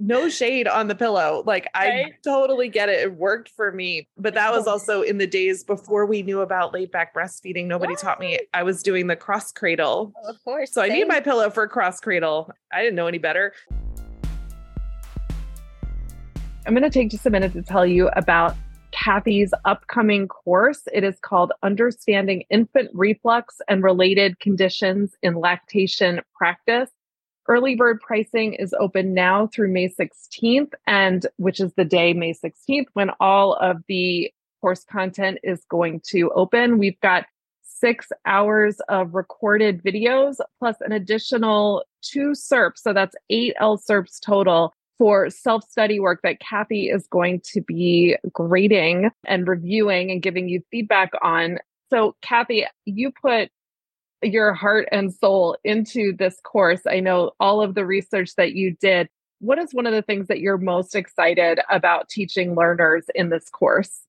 no 0.00 0.28
shade 0.28 0.66
on 0.66 0.88
the 0.88 0.94
pillow. 0.94 1.42
Like 1.46 1.68
right? 1.74 2.06
I 2.06 2.14
totally 2.24 2.68
get 2.68 2.88
it. 2.88 3.00
It 3.00 3.14
worked 3.14 3.50
for 3.50 3.70
me. 3.70 4.08
But 4.16 4.34
that 4.34 4.52
was 4.52 4.66
also 4.66 5.02
in 5.02 5.18
the 5.18 5.26
days 5.26 5.62
before 5.62 6.06
we 6.06 6.22
knew 6.22 6.40
about 6.40 6.72
laid 6.72 6.90
back 6.90 7.14
breastfeeding. 7.14 7.66
Nobody 7.66 7.92
what? 7.92 8.00
taught 8.00 8.18
me. 8.20 8.38
I 8.54 8.62
was 8.62 8.82
doing 8.82 9.06
the 9.06 9.16
cross 9.16 9.52
cradle. 9.52 10.12
Oh, 10.24 10.30
of 10.30 10.42
course. 10.42 10.72
So 10.72 10.82
same. 10.82 10.90
I 10.90 10.94
need 10.94 11.08
my 11.08 11.20
pillow 11.20 11.50
for 11.50 11.68
cross 11.68 12.00
cradle. 12.00 12.50
I 12.72 12.82
didn't 12.82 12.96
know 12.96 13.06
any 13.06 13.18
better. 13.18 13.52
I'm 16.66 16.74
going 16.74 16.82
to 16.82 16.90
take 16.90 17.10
just 17.10 17.26
a 17.26 17.30
minute 17.30 17.52
to 17.54 17.62
tell 17.62 17.86
you 17.86 18.08
about 18.16 18.56
Kathy's 18.92 19.52
upcoming 19.64 20.28
course. 20.28 20.82
It 20.92 21.04
is 21.04 21.18
called 21.20 21.52
Understanding 21.62 22.44
Infant 22.50 22.90
Reflux 22.92 23.60
and 23.68 23.82
Related 23.82 24.38
Conditions 24.40 25.14
in 25.22 25.34
Lactation 25.34 26.20
Practice. 26.34 26.90
Early 27.50 27.74
bird 27.74 28.00
pricing 28.00 28.54
is 28.54 28.72
open 28.78 29.12
now 29.12 29.48
through 29.48 29.72
May 29.72 29.88
16th, 29.88 30.70
and 30.86 31.26
which 31.36 31.58
is 31.58 31.74
the 31.74 31.84
day, 31.84 32.12
May 32.12 32.32
16th, 32.32 32.86
when 32.92 33.10
all 33.18 33.54
of 33.54 33.82
the 33.88 34.32
course 34.60 34.84
content 34.84 35.40
is 35.42 35.64
going 35.68 36.00
to 36.10 36.30
open. 36.36 36.78
We've 36.78 37.00
got 37.00 37.26
six 37.64 38.06
hours 38.24 38.76
of 38.88 39.14
recorded 39.16 39.82
videos 39.82 40.36
plus 40.60 40.76
an 40.80 40.92
additional 40.92 41.82
two 42.02 42.34
CERPs. 42.34 42.78
So 42.78 42.92
that's 42.92 43.16
eight 43.30 43.54
LCERPs 43.60 44.20
total 44.24 44.72
for 44.96 45.28
self 45.28 45.68
study 45.68 45.98
work 45.98 46.20
that 46.22 46.38
Kathy 46.38 46.88
is 46.88 47.08
going 47.08 47.40
to 47.52 47.62
be 47.62 48.14
grading 48.32 49.10
and 49.26 49.48
reviewing 49.48 50.12
and 50.12 50.22
giving 50.22 50.48
you 50.48 50.62
feedback 50.70 51.10
on. 51.20 51.58
So, 51.88 52.14
Kathy, 52.22 52.66
you 52.84 53.10
put 53.10 53.50
your 54.22 54.52
heart 54.52 54.88
and 54.92 55.12
soul 55.12 55.56
into 55.64 56.14
this 56.16 56.40
course. 56.42 56.82
I 56.86 57.00
know 57.00 57.32
all 57.40 57.62
of 57.62 57.74
the 57.74 57.86
research 57.86 58.34
that 58.36 58.52
you 58.52 58.76
did. 58.80 59.08
What 59.40 59.58
is 59.58 59.72
one 59.72 59.86
of 59.86 59.92
the 59.92 60.02
things 60.02 60.28
that 60.28 60.40
you're 60.40 60.58
most 60.58 60.94
excited 60.94 61.60
about 61.70 62.08
teaching 62.08 62.54
learners 62.54 63.06
in 63.14 63.30
this 63.30 63.48
course? 63.48 64.02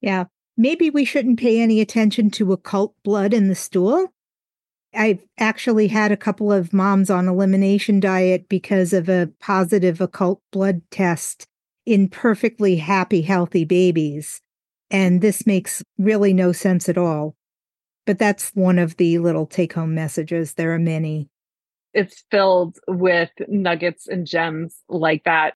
Yeah, 0.00 0.24
maybe 0.56 0.90
we 0.90 1.04
shouldn't 1.04 1.40
pay 1.40 1.60
any 1.60 1.80
attention 1.80 2.30
to 2.32 2.52
occult 2.52 2.94
blood 3.02 3.32
in 3.32 3.48
the 3.48 3.54
stool. 3.54 4.12
I've 4.94 5.22
actually 5.38 5.88
had 5.88 6.12
a 6.12 6.16
couple 6.16 6.52
of 6.52 6.72
moms 6.72 7.10
on 7.10 7.28
elimination 7.28 8.00
diet 8.00 8.48
because 8.48 8.92
of 8.92 9.08
a 9.08 9.30
positive 9.40 10.00
occult 10.00 10.40
blood 10.52 10.82
test 10.90 11.46
in 11.84 12.08
perfectly 12.08 12.76
happy, 12.76 13.22
healthy 13.22 13.64
babies. 13.64 14.40
And 14.90 15.20
this 15.20 15.46
makes 15.46 15.82
really 15.98 16.32
no 16.32 16.52
sense 16.52 16.88
at 16.88 16.98
all. 16.98 17.34
But 18.06 18.18
that's 18.18 18.50
one 18.54 18.78
of 18.78 18.96
the 18.96 19.18
little 19.18 19.46
take 19.46 19.72
home 19.72 19.94
messages. 19.94 20.54
There 20.54 20.72
are 20.72 20.78
many. 20.78 21.28
It's 21.92 22.24
filled 22.30 22.78
with 22.86 23.30
nuggets 23.48 24.06
and 24.06 24.26
gems 24.26 24.76
like 24.88 25.24
that. 25.24 25.54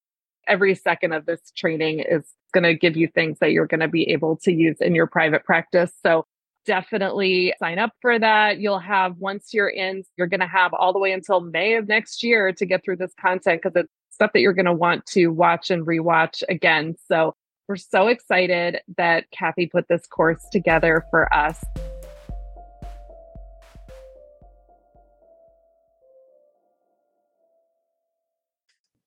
Every 0.49 0.75
second 0.75 1.13
of 1.13 1.27
this 1.27 1.53
training 1.57 2.01
is 2.01 2.25
going 2.53 2.65
to 2.65 2.75
give 2.75 2.97
you 2.97 3.09
things 3.09 3.39
that 3.39 3.53
you're 3.53 3.67
going 3.67 3.81
to 3.81 3.89
be 3.89 4.11
able 4.11 4.37
to 4.39 4.53
use 4.53 4.79
in 4.81 4.95
your 4.95 5.07
private 5.07 5.45
practice. 5.45 5.93
So 6.03 6.27
definitely 6.67 7.55
sign 7.59 7.79
up 7.79 7.93
for 8.01 8.19
that. 8.19 8.59
You'll 8.59 8.81
have, 8.81 9.17
once 9.19 9.55
you're 9.55 9.69
in, 9.69 10.03
you're 10.17 10.27
going 10.27 10.41
to 10.41 10.47
have 10.47 10.75
all 10.75 10.93
the 10.93 10.99
way 10.99 11.13
until 11.13 11.41
May 11.41 11.75
of 11.75 11.89
next 11.89 12.23
year 12.23 12.53
to 12.53 12.67
get 12.67 12.85
through 12.85 12.97
this 12.97 13.13
content 13.21 13.63
because 13.63 13.81
it's 13.81 13.93
stuff 14.11 14.33
that 14.33 14.41
you're 14.41 14.53
going 14.53 14.67
to 14.67 14.73
want 14.73 15.07
to 15.07 15.29
watch 15.29 15.71
and 15.71 15.87
rewatch 15.87 16.43
again. 16.49 16.97
So 17.07 17.35
we're 17.69 17.77
so 17.77 18.09
excited 18.09 18.81
that 18.97 19.31
Kathy 19.31 19.67
put 19.67 19.87
this 19.89 20.07
course 20.07 20.45
together 20.51 21.05
for 21.11 21.33
us. 21.33 21.63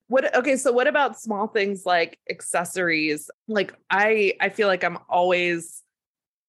What 0.08 0.34
okay 0.36 0.56
so 0.56 0.72
what 0.72 0.86
about 0.86 1.18
small 1.18 1.46
things 1.46 1.86
like 1.86 2.18
accessories? 2.30 3.30
Like 3.48 3.74
i 3.90 4.34
i 4.40 4.48
feel 4.48 4.68
like 4.68 4.84
i'm 4.84 4.98
always 5.08 5.82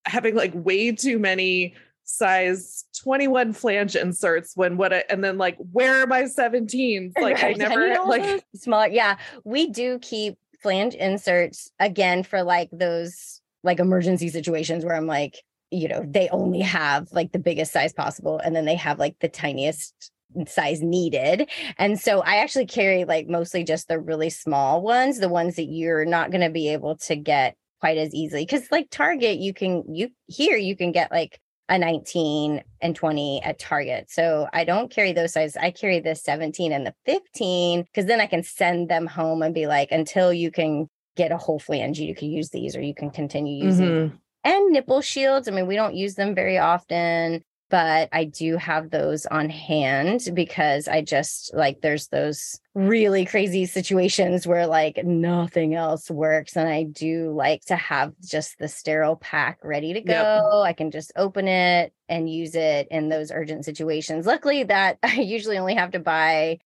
having 0.05 0.35
like 0.35 0.51
way 0.53 0.91
too 0.91 1.19
many 1.19 1.75
size 2.03 2.85
21 3.01 3.51
flange 3.51 3.95
inserts 3.95 4.55
when 4.55 4.77
what 4.77 4.93
I, 4.93 5.03
and 5.09 5.23
then 5.23 5.39
like 5.39 5.57
where 5.71 6.03
are 6.03 6.07
my 6.07 6.23
17s 6.23 7.13
like 7.19 7.43
i 7.43 7.53
never 7.53 7.95
like 8.05 8.45
smaller 8.53 8.87
yeah 8.89 9.17
we 9.43 9.71
do 9.71 9.97
keep 9.99 10.37
flange 10.61 10.93
inserts 10.93 11.71
again 11.79 12.21
for 12.21 12.43
like 12.43 12.69
those 12.71 13.41
like 13.63 13.79
emergency 13.79 14.29
situations 14.29 14.85
where 14.85 14.95
i'm 14.95 15.07
like 15.07 15.43
you 15.71 15.87
know 15.87 16.05
they 16.07 16.29
only 16.29 16.61
have 16.61 17.11
like 17.11 17.31
the 17.31 17.39
biggest 17.39 17.73
size 17.73 17.91
possible 17.91 18.37
and 18.37 18.55
then 18.55 18.65
they 18.65 18.75
have 18.75 18.99
like 18.99 19.17
the 19.19 19.27
tiniest 19.27 20.11
size 20.47 20.81
needed. 20.81 21.49
And 21.77 21.99
so 21.99 22.21
I 22.21 22.37
actually 22.37 22.67
carry 22.67 23.05
like 23.05 23.27
mostly 23.27 23.63
just 23.63 23.87
the 23.87 23.99
really 23.99 24.29
small 24.29 24.81
ones, 24.81 25.19
the 25.19 25.29
ones 25.29 25.55
that 25.55 25.65
you're 25.65 26.05
not 26.05 26.31
going 26.31 26.41
to 26.41 26.49
be 26.49 26.69
able 26.69 26.97
to 26.97 27.15
get 27.15 27.55
quite 27.81 27.97
as 27.97 28.13
easily 28.13 28.45
cuz 28.45 28.71
like 28.71 28.89
Target 28.89 29.37
you 29.37 29.53
can 29.53 29.83
you 29.93 30.09
here 30.27 30.55
you 30.55 30.77
can 30.77 30.93
get 30.93 31.11
like 31.11 31.39
a 31.67 31.77
19 31.79 32.63
and 32.81 32.95
20 32.95 33.41
at 33.43 33.59
Target. 33.59 34.09
So 34.09 34.47
I 34.53 34.63
don't 34.63 34.91
carry 34.91 35.13
those 35.13 35.33
sizes. 35.33 35.57
I 35.57 35.71
carry 35.71 35.99
the 35.99 36.15
17 36.15 36.71
and 36.71 36.85
the 36.85 36.93
15 37.05 37.83
because 37.83 38.05
then 38.05 38.21
I 38.21 38.27
can 38.27 38.43
send 38.43 38.89
them 38.89 39.07
home 39.07 39.41
and 39.41 39.53
be 39.53 39.67
like, 39.67 39.91
until 39.91 40.31
you 40.31 40.51
can 40.51 40.87
get 41.15 41.31
a 41.31 41.37
whole 41.37 41.59
flange, 41.59 41.99
you 41.99 42.13
can 42.13 42.29
use 42.29 42.49
these 42.49 42.75
or 42.75 42.81
you 42.81 42.93
can 42.93 43.09
continue 43.09 43.65
using. 43.65 43.87
Mm-hmm. 43.87 44.15
And 44.43 44.73
nipple 44.73 45.01
shields. 45.01 45.47
I 45.47 45.51
mean, 45.51 45.65
we 45.65 45.75
don't 45.75 45.95
use 45.95 46.15
them 46.15 46.35
very 46.35 46.59
often 46.59 47.43
but 47.75 48.07
I 48.13 48.23
do 48.23 48.55
have 48.55 48.89
those 48.89 49.25
on 49.25 49.49
hand 49.49 50.29
because 50.33 50.87
I 50.87 51.01
just 51.01 51.53
like 51.53 51.81
there's 51.81 52.07
those 52.07 52.57
really 52.73 53.25
crazy 53.25 53.65
situations 53.65 54.47
where 54.47 54.65
like 54.65 55.03
nothing 55.03 55.75
else 55.75 56.09
works. 56.09 56.55
And 56.55 56.69
I 56.69 56.83
do 56.83 57.33
like 57.35 57.65
to 57.65 57.75
have 57.75 58.13
just 58.23 58.59
the 58.59 58.69
sterile 58.69 59.17
pack 59.17 59.59
ready 59.61 59.91
to 59.91 59.99
go. 59.99 60.13
Yep. 60.13 60.65
I 60.65 60.71
can 60.71 60.89
just 60.89 61.11
open 61.17 61.49
it 61.49 61.91
and 62.07 62.29
use 62.29 62.55
it 62.55 62.87
in 62.91 63.09
those 63.09 63.29
urgent 63.29 63.65
situations. 63.65 64.25
Luckily, 64.25 64.63
that 64.63 64.97
I 65.03 65.15
usually 65.15 65.57
only 65.57 65.75
have 65.75 65.91
to 65.91 65.99
buy 65.99 66.59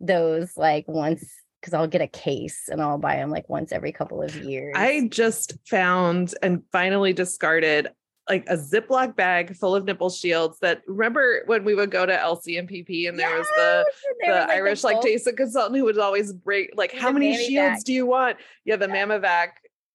those 0.00 0.56
like 0.56 0.88
once 0.88 1.32
because 1.60 1.74
I'll 1.74 1.86
get 1.86 2.02
a 2.02 2.08
case 2.08 2.68
and 2.68 2.82
I'll 2.82 2.98
buy 2.98 3.18
them 3.18 3.30
like 3.30 3.48
once 3.48 3.70
every 3.70 3.92
couple 3.92 4.20
of 4.20 4.34
years. 4.34 4.74
I 4.76 5.06
just 5.12 5.58
found 5.64 6.34
and 6.42 6.64
finally 6.72 7.12
discarded 7.12 7.86
like 8.28 8.44
a 8.48 8.56
Ziploc 8.56 9.14
bag 9.14 9.56
full 9.56 9.74
of 9.74 9.84
nipple 9.84 10.10
shields 10.10 10.58
that 10.60 10.82
remember 10.86 11.42
when 11.46 11.64
we 11.64 11.74
would 11.74 11.90
go 11.90 12.04
to 12.04 12.12
LCMPP 12.12 13.08
and 13.08 13.18
there 13.18 13.30
yes, 13.30 13.38
was 13.38 13.48
the, 13.56 13.84
the 14.26 14.32
like 14.32 14.48
Irish 14.50 14.82
the 14.82 14.88
lactation 14.88 15.36
consultant 15.36 15.76
who 15.76 15.84
would 15.84 15.98
always 15.98 16.32
break 16.32 16.72
like 16.76 16.92
how 16.92 17.12
many 17.12 17.36
shields 17.36 17.84
do 17.84 17.92
you 17.92 18.06
want? 18.06 18.36
Yeah, 18.64 18.76
the 18.76 18.88
yeah. 18.88 19.06
Mamivac 19.06 19.48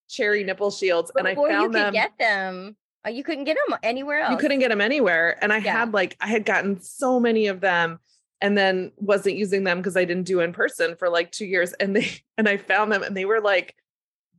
cherry 0.10 0.44
nipple 0.44 0.72
shields. 0.72 1.12
But 1.14 1.26
and 1.26 1.28
I 1.28 1.36
found 1.36 1.74
you 1.74 1.80
them. 1.80 1.94
get 1.94 2.18
them. 2.18 2.76
Uh, 3.06 3.10
you 3.10 3.24
couldn't 3.24 3.46
get 3.46 3.58
them 3.68 3.78
anywhere 3.84 4.22
else. 4.22 4.32
You 4.32 4.38
couldn't 4.38 4.60
get 4.60 4.70
them 4.70 4.82
anywhere. 4.82 5.38
And 5.42 5.52
I 5.52 5.58
yeah. 5.58 5.80
had 5.80 5.94
like 5.94 6.16
I 6.22 6.28
had 6.28 6.46
gotten 6.46 6.82
so 6.82 7.20
many 7.20 7.48
of 7.48 7.60
them 7.60 8.00
and 8.42 8.58
then 8.58 8.92
wasn't 8.98 9.36
using 9.36 9.64
them 9.64 9.80
because 9.80 9.98
I 9.98 10.06
didn't 10.06 10.26
do 10.26 10.40
in 10.40 10.54
person 10.54 10.96
for 10.96 11.10
like 11.10 11.32
two 11.32 11.46
years. 11.46 11.74
And 11.74 11.96
they 11.96 12.10
and 12.38 12.48
I 12.48 12.58
found 12.58 12.92
them 12.92 13.04
and 13.04 13.16
they 13.16 13.26
were 13.26 13.42
like 13.42 13.76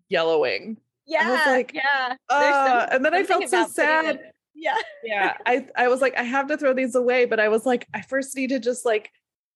yellowing 0.09 0.79
yeah. 1.07 1.23
I 1.25 1.31
was 1.31 1.47
like, 1.47 1.73
yeah. 1.75 2.15
Uh, 2.29 2.87
and 2.91 3.05
then 3.05 3.15
I 3.15 3.23
felt 3.25 3.49
so 3.49 3.67
sad. 3.67 4.21
Yeah. 4.55 4.77
yeah. 5.05 5.37
I, 5.47 5.67
I 5.77 5.89
was 5.89 6.01
like, 6.01 6.17
I 6.17 6.23
have 6.23 6.49
to 6.49 6.57
throw 6.57 6.75
these 6.75 6.95
away. 6.95 7.25
But 7.25 7.41
I 7.41 7.49
was 7.49 7.67
like, 7.67 7.87
I 7.95 8.03
first 8.03 8.37
need 8.37 8.51
to 8.51 8.59
just 8.59 8.85
like 8.85 9.11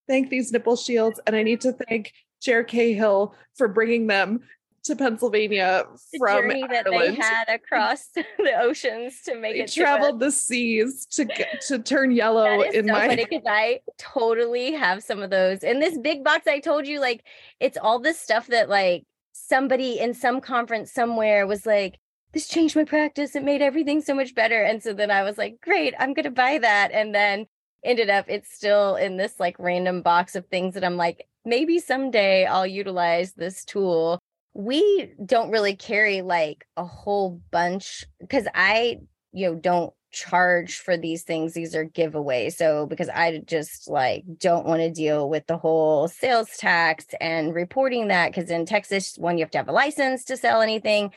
thank 0.07 0.29
these 0.29 0.51
nipple 0.51 0.75
shields. 0.75 1.19
And 1.25 1.35
I 1.35 1.43
need 1.43 1.61
to 1.61 1.73
thank 1.73 2.11
Chair 2.41 2.63
Cahill 2.63 3.35
for 3.55 3.67
bringing 3.67 4.07
them 4.07 4.41
to 4.87 4.95
Pennsylvania 4.95 5.83
The 6.13 6.19
from 6.19 6.43
journey 6.43 6.65
that 6.69 6.87
Ireland. 6.87 7.17
they 7.17 7.21
had 7.21 7.49
across 7.49 8.07
the 8.15 8.53
oceans 8.59 9.21
to 9.25 9.35
make 9.35 9.55
They 9.55 9.63
it 9.63 9.71
traveled 9.71 10.19
the 10.19 10.31
seas 10.31 11.05
to 11.11 11.25
get, 11.25 11.61
to 11.67 11.79
turn 11.79 12.11
yellow 12.11 12.61
in 12.61 12.87
so 12.87 12.93
my 12.93 13.15
because 13.15 13.43
I 13.45 13.81
totally 13.97 14.73
have 14.73 15.03
some 15.03 15.21
of 15.21 15.29
those 15.29 15.63
in 15.63 15.79
this 15.79 15.97
big 15.97 16.23
box. 16.23 16.47
I 16.47 16.59
told 16.59 16.87
you, 16.87 17.01
like, 17.01 17.25
it's 17.59 17.77
all 17.77 17.99
this 17.99 18.19
stuff 18.19 18.47
that 18.47 18.69
like 18.69 19.03
somebody 19.47 19.99
in 19.99 20.13
some 20.13 20.41
conference 20.41 20.91
somewhere 20.91 21.47
was 21.47 21.65
like, 21.65 21.99
"This 22.33 22.47
changed 22.47 22.75
my 22.75 22.83
practice. 22.83 23.35
It 23.35 23.43
made 23.43 23.61
everything 23.61 24.01
so 24.01 24.13
much 24.13 24.35
better." 24.35 24.61
And 24.63 24.81
so 24.83 24.93
then 24.93 25.11
I 25.11 25.23
was 25.23 25.37
like, 25.37 25.61
"Great, 25.61 25.93
I'm 25.99 26.13
gonna 26.13 26.31
buy 26.31 26.57
that." 26.59 26.91
And 26.91 27.13
then 27.13 27.47
ended 27.83 28.09
up 28.09 28.25
it's 28.27 28.53
still 28.53 28.95
in 28.95 29.17
this 29.17 29.39
like 29.39 29.55
random 29.59 30.01
box 30.01 30.35
of 30.35 30.45
things 30.47 30.73
that 30.73 30.83
I'm 30.83 30.97
like, 30.97 31.27
maybe 31.45 31.79
someday 31.79 32.45
I'll 32.45 32.67
utilize 32.67 33.33
this 33.33 33.63
tool. 33.63 34.19
We 34.53 35.13
don't 35.25 35.51
really 35.51 35.75
carry 35.75 36.21
like 36.21 36.65
a 36.75 36.83
whole 36.83 37.41
bunch 37.51 38.05
because 38.19 38.47
I, 38.53 38.99
you 39.31 39.47
know, 39.47 39.55
don't 39.55 39.93
charge 40.11 40.77
for 40.77 40.97
these 40.97 41.23
things. 41.23 41.53
These 41.53 41.75
are 41.75 41.85
giveaways. 41.85 42.53
So 42.53 42.85
because 42.85 43.09
I 43.09 43.39
just 43.39 43.87
like 43.89 44.23
don't 44.37 44.65
want 44.65 44.81
to 44.81 44.91
deal 44.91 45.29
with 45.29 45.45
the 45.47 45.57
whole 45.57 46.07
sales 46.07 46.49
tax 46.57 47.05
and 47.19 47.53
reporting 47.53 48.07
that 48.07 48.31
because 48.33 48.49
in 48.49 48.65
Texas, 48.65 49.17
one, 49.17 49.37
you 49.37 49.43
have 49.43 49.51
to 49.51 49.57
have 49.57 49.69
a 49.69 49.73
license 49.73 50.25
to 50.25 50.37
sell 50.37 50.61
anything. 50.61 51.11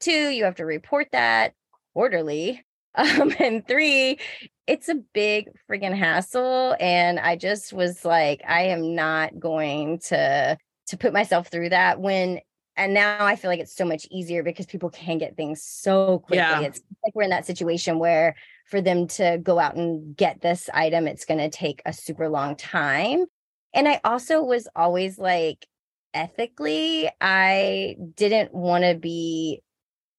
Two, 0.00 0.28
you 0.28 0.44
have 0.44 0.56
to 0.56 0.64
report 0.64 1.08
that 1.12 1.54
quarterly. 1.92 2.64
Um, 2.96 3.34
and 3.40 3.66
three, 3.66 4.20
it's 4.68 4.88
a 4.88 4.94
big 4.94 5.48
friggin' 5.68 5.96
hassle. 5.96 6.76
And 6.78 7.18
I 7.18 7.34
just 7.34 7.72
was 7.72 8.04
like, 8.04 8.40
I 8.46 8.66
am 8.66 8.94
not 8.94 9.36
going 9.40 9.98
to 10.10 10.56
to 10.86 10.96
put 10.96 11.12
myself 11.12 11.48
through 11.48 11.70
that 11.70 12.00
when 12.00 12.38
and 12.76 12.92
now 12.92 13.24
I 13.24 13.36
feel 13.36 13.50
like 13.50 13.60
it's 13.60 13.76
so 13.76 13.84
much 13.84 14.06
easier 14.10 14.42
because 14.42 14.66
people 14.66 14.90
can 14.90 15.18
get 15.18 15.36
things 15.36 15.62
so 15.62 16.18
quickly. 16.20 16.38
Yeah. 16.38 16.60
It's 16.60 16.80
like 17.04 17.14
we're 17.14 17.22
in 17.22 17.30
that 17.30 17.46
situation 17.46 17.98
where 17.98 18.34
for 18.68 18.80
them 18.80 19.06
to 19.08 19.38
go 19.42 19.58
out 19.58 19.76
and 19.76 20.16
get 20.16 20.40
this 20.40 20.68
item, 20.74 21.06
it's 21.06 21.24
going 21.24 21.38
to 21.38 21.50
take 21.50 21.82
a 21.86 21.92
super 21.92 22.28
long 22.28 22.56
time. 22.56 23.26
And 23.72 23.86
I 23.86 24.00
also 24.04 24.42
was 24.42 24.66
always 24.74 25.18
like, 25.18 25.66
ethically, 26.14 27.10
I 27.20 27.96
didn't 28.14 28.54
want 28.54 28.84
to 28.84 28.94
be 28.94 29.62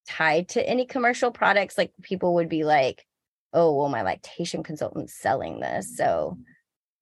tied 0.08 0.50
to 0.50 0.68
any 0.68 0.86
commercial 0.86 1.32
products. 1.32 1.78
Like 1.78 1.92
people 2.02 2.36
would 2.36 2.50
be 2.50 2.64
like, 2.64 3.06
oh, 3.54 3.76
well, 3.76 3.90
my 3.90 4.02
lactation 4.02 4.64
consultant's 4.64 5.14
selling 5.14 5.60
this. 5.60 5.96
So, 5.98 6.38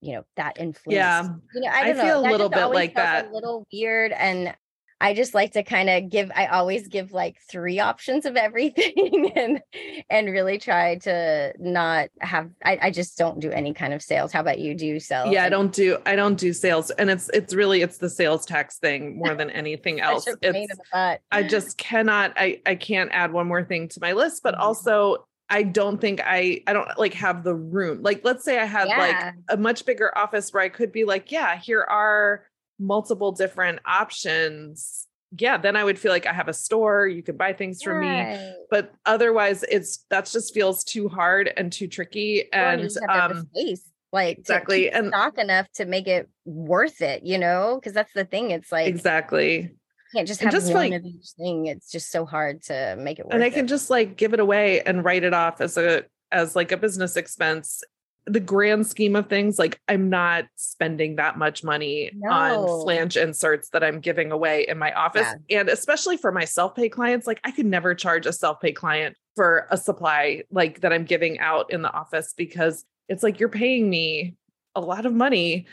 you 0.01 0.13
know, 0.13 0.24
that 0.36 0.60
influence. 0.60 0.95
Yeah. 0.95 1.24
You 1.53 1.62
know, 1.62 1.69
I 1.69 1.79
I 1.79 1.88
don't 1.88 1.98
know. 1.98 2.03
feel 2.03 2.19
a 2.19 2.24
that 2.24 2.31
little 2.31 2.50
bit 2.50 2.65
like 2.65 2.95
that. 2.95 3.27
A 3.27 3.33
little 3.33 3.67
weird. 3.74 4.12
And 4.12 4.55
I 5.03 5.13
just 5.13 5.33
like 5.33 5.51
to 5.51 5.63
kind 5.63 5.89
of 5.89 6.10
give, 6.10 6.31
I 6.33 6.45
always 6.48 6.88
give 6.88 7.12
like 7.12 7.36
three 7.51 7.79
options 7.79 8.25
of 8.25 8.36
everything 8.48 9.31
and 9.36 9.62
and 10.10 10.27
really 10.29 10.57
try 10.57 10.95
to 11.00 11.53
not 11.60 12.07
have 12.22 12.50
I, 12.63 12.79
I 12.83 12.91
just 12.91 13.17
don't 13.17 13.39
do 13.41 13.51
any 13.51 13.74
kind 13.74 13.93
of 13.93 14.01
sales. 14.01 14.31
How 14.31 14.39
about 14.39 14.60
you? 14.60 14.74
Do 14.75 14.88
you 14.88 15.00
sell? 15.01 15.31
yeah, 15.31 15.43
I 15.43 15.50
don't 15.50 15.74
do 15.74 15.98
I 16.05 16.15
don't 16.15 16.39
do 16.39 16.53
sales 16.53 16.89
and 16.91 17.10
it's 17.10 17.29
it's 17.33 17.53
really 17.53 17.81
it's 17.81 17.98
the 17.98 18.10
sales 18.10 18.45
tax 18.45 18.77
thing 18.79 19.17
more 19.17 19.36
than 19.39 19.50
anything 19.50 20.00
else. 20.00 20.24
such 20.24 20.36
a 20.36 20.53
pain 20.53 20.63
It's 20.63 20.72
in 20.72 20.77
the 20.77 20.83
butt. 20.91 21.22
I 21.31 21.43
just 21.43 21.77
cannot 21.77 22.33
I 22.38 22.62
I 22.65 22.75
can't 22.75 23.12
add 23.12 23.33
one 23.33 23.48
more 23.48 23.63
thing 23.63 23.89
to 23.89 24.00
my 24.00 24.13
list 24.13 24.41
but 24.41 24.55
Mhm. 24.55 24.60
also 24.62 25.27
I 25.50 25.63
don't 25.63 26.00
think 26.00 26.22
I 26.24 26.62
I 26.65 26.72
don't 26.74 26.88
like 26.98 27.13
have 27.15 27.43
the 27.43 27.53
room. 27.53 28.01
Like 28.01 28.22
let's 28.24 28.45
say 28.45 28.57
I 28.57 28.63
had 28.65 28.88
Yeah. 28.88 28.98
like 28.98 29.33
a 29.50 29.57
much 29.57 29.86
bigger 29.86 30.17
office 30.17 30.51
where 30.53 30.63
I 30.63 30.69
could 30.69 30.91
be 30.93 31.03
like, 31.03 31.31
yeah, 31.31 31.57
here 31.57 31.81
are 31.81 32.45
multiple 32.83 33.31
different 33.31 33.79
options. 33.85 35.07
Yeah, 35.35 35.57
then 35.57 35.75
I 35.75 35.83
would 35.83 35.97
feel 35.97 36.11
like 36.11 36.27
I 36.27 36.33
have 36.33 36.47
a 36.47 36.53
store, 36.53 37.07
you 37.07 37.23
could 37.23 37.37
buy 37.37 37.53
things 37.53 37.81
from 37.81 38.01
me. 38.01 38.53
But 38.69 38.93
otherwise 39.05 39.63
it's 39.63 40.05
that 40.09 40.25
just 40.25 40.53
feels 40.53 40.83
too 40.83 41.09
hard 41.09 41.51
and 41.57 41.71
too 41.71 41.87
tricky 41.87 42.51
and 42.53 42.81
you 42.81 42.87
just 42.87 42.99
have 42.99 43.09
to 43.09 43.21
have 43.21 43.31
the 43.31 43.37
um 43.37 43.47
space, 43.53 43.89
like 44.11 44.37
exactly, 44.37 44.91
and- 44.91 45.07
stock 45.07 45.39
enough 45.39 45.67
to 45.75 45.85
make 45.85 46.07
it 46.07 46.29
worth 46.45 47.01
it, 47.01 47.23
you 47.23 47.39
know? 47.39 47.79
Because 47.79 47.93
that's 47.93 48.13
the 48.13 48.25
thing. 48.25 48.51
It's 48.51 48.71
like 48.71 48.87
exactly. 48.87 49.61
you 49.61 49.69
can't 50.13 50.27
just 50.27 50.41
have 50.41 50.51
just, 50.51 50.67
one 50.67 50.75
like- 50.75 50.93
of 50.93 51.03
each 51.03 51.29
thing. 51.35 51.65
It's 51.65 51.89
just 51.89 52.11
so 52.11 52.25
hard 52.25 52.61
to 52.63 52.95
make 52.99 53.17
it 53.17 53.25
worth 53.25 53.33
and 53.33 53.43
I 53.43 53.47
it. 53.47 53.53
can 53.55 53.65
just 53.65 53.89
like 53.89 54.17
give 54.17 54.34
it 54.36 54.39
away 54.39 54.81
and 54.81 55.03
write 55.03 55.23
it 55.23 55.34
off 55.34 55.62
as 55.62 55.77
a 55.77 56.03
as 56.31 56.55
like 56.55 56.71
a 56.71 56.77
business 56.77 57.15
expense. 57.15 57.81
The 58.25 58.39
grand 58.39 58.88
scheme 58.88 59.15
of 59.15 59.27
things, 59.27 59.59
like 59.59 59.79
I'm 59.88 60.09
not 60.09 60.45
spending 60.55 61.17
that 61.17 61.38
much 61.38 61.63
money 61.63 62.12
No. 62.15 62.31
on 62.31 62.81
flange 62.83 63.17
inserts 63.17 63.69
that 63.69 63.83
I'm 63.83 63.99
giving 63.99 64.31
away 64.31 64.65
in 64.67 64.77
my 64.77 64.93
office. 64.93 65.27
And 65.49 65.67
especially 65.69 66.17
for 66.17 66.31
my 66.31 66.45
self-pay 66.45 66.89
clients, 66.89 67.27
like 67.27 67.41
I 67.43 67.51
could 67.51 67.65
never 67.65 67.93
charge 67.93 68.25
a 68.25 68.33
self-pay 68.33 68.71
client 68.71 69.17
for 69.36 69.67
a 69.71 69.77
supply 69.77 70.43
like 70.51 70.81
that 70.81 70.93
I'm 70.93 71.03
giving 71.05 71.39
out 71.39 71.71
in 71.71 71.81
the 71.81 71.91
office 71.91 72.33
because 72.38 72.86
it's 73.09 73.23
like 73.23 73.39
you're 73.39 73.49
paying 73.49 73.89
me 73.89 74.36
a 74.75 74.81
lot 74.81 75.05
of 75.05 75.13
money. 75.13 75.65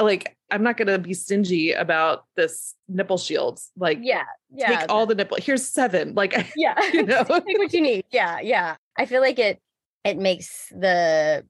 Like 0.00 0.36
I'm 0.50 0.62
not 0.62 0.76
gonna 0.76 0.98
be 0.98 1.14
stingy 1.14 1.72
about 1.72 2.24
this 2.36 2.74
nipple 2.88 3.18
shields. 3.18 3.72
Like 3.76 3.98
yeah, 4.02 4.24
yeah, 4.52 4.80
take 4.80 4.92
all 4.92 5.06
the 5.06 5.14
nipple. 5.14 5.38
Here's 5.40 5.66
seven. 5.66 6.14
Like 6.14 6.52
yeah. 6.56 6.74
you 6.92 7.02
know. 7.06 7.24
Take 7.24 7.58
what 7.58 7.72
you 7.72 7.80
need. 7.80 8.04
Yeah, 8.10 8.38
yeah. 8.40 8.76
I 8.96 9.06
feel 9.06 9.20
like 9.20 9.38
it 9.38 9.60
it 10.04 10.18
makes 10.18 10.68
the 10.70 11.44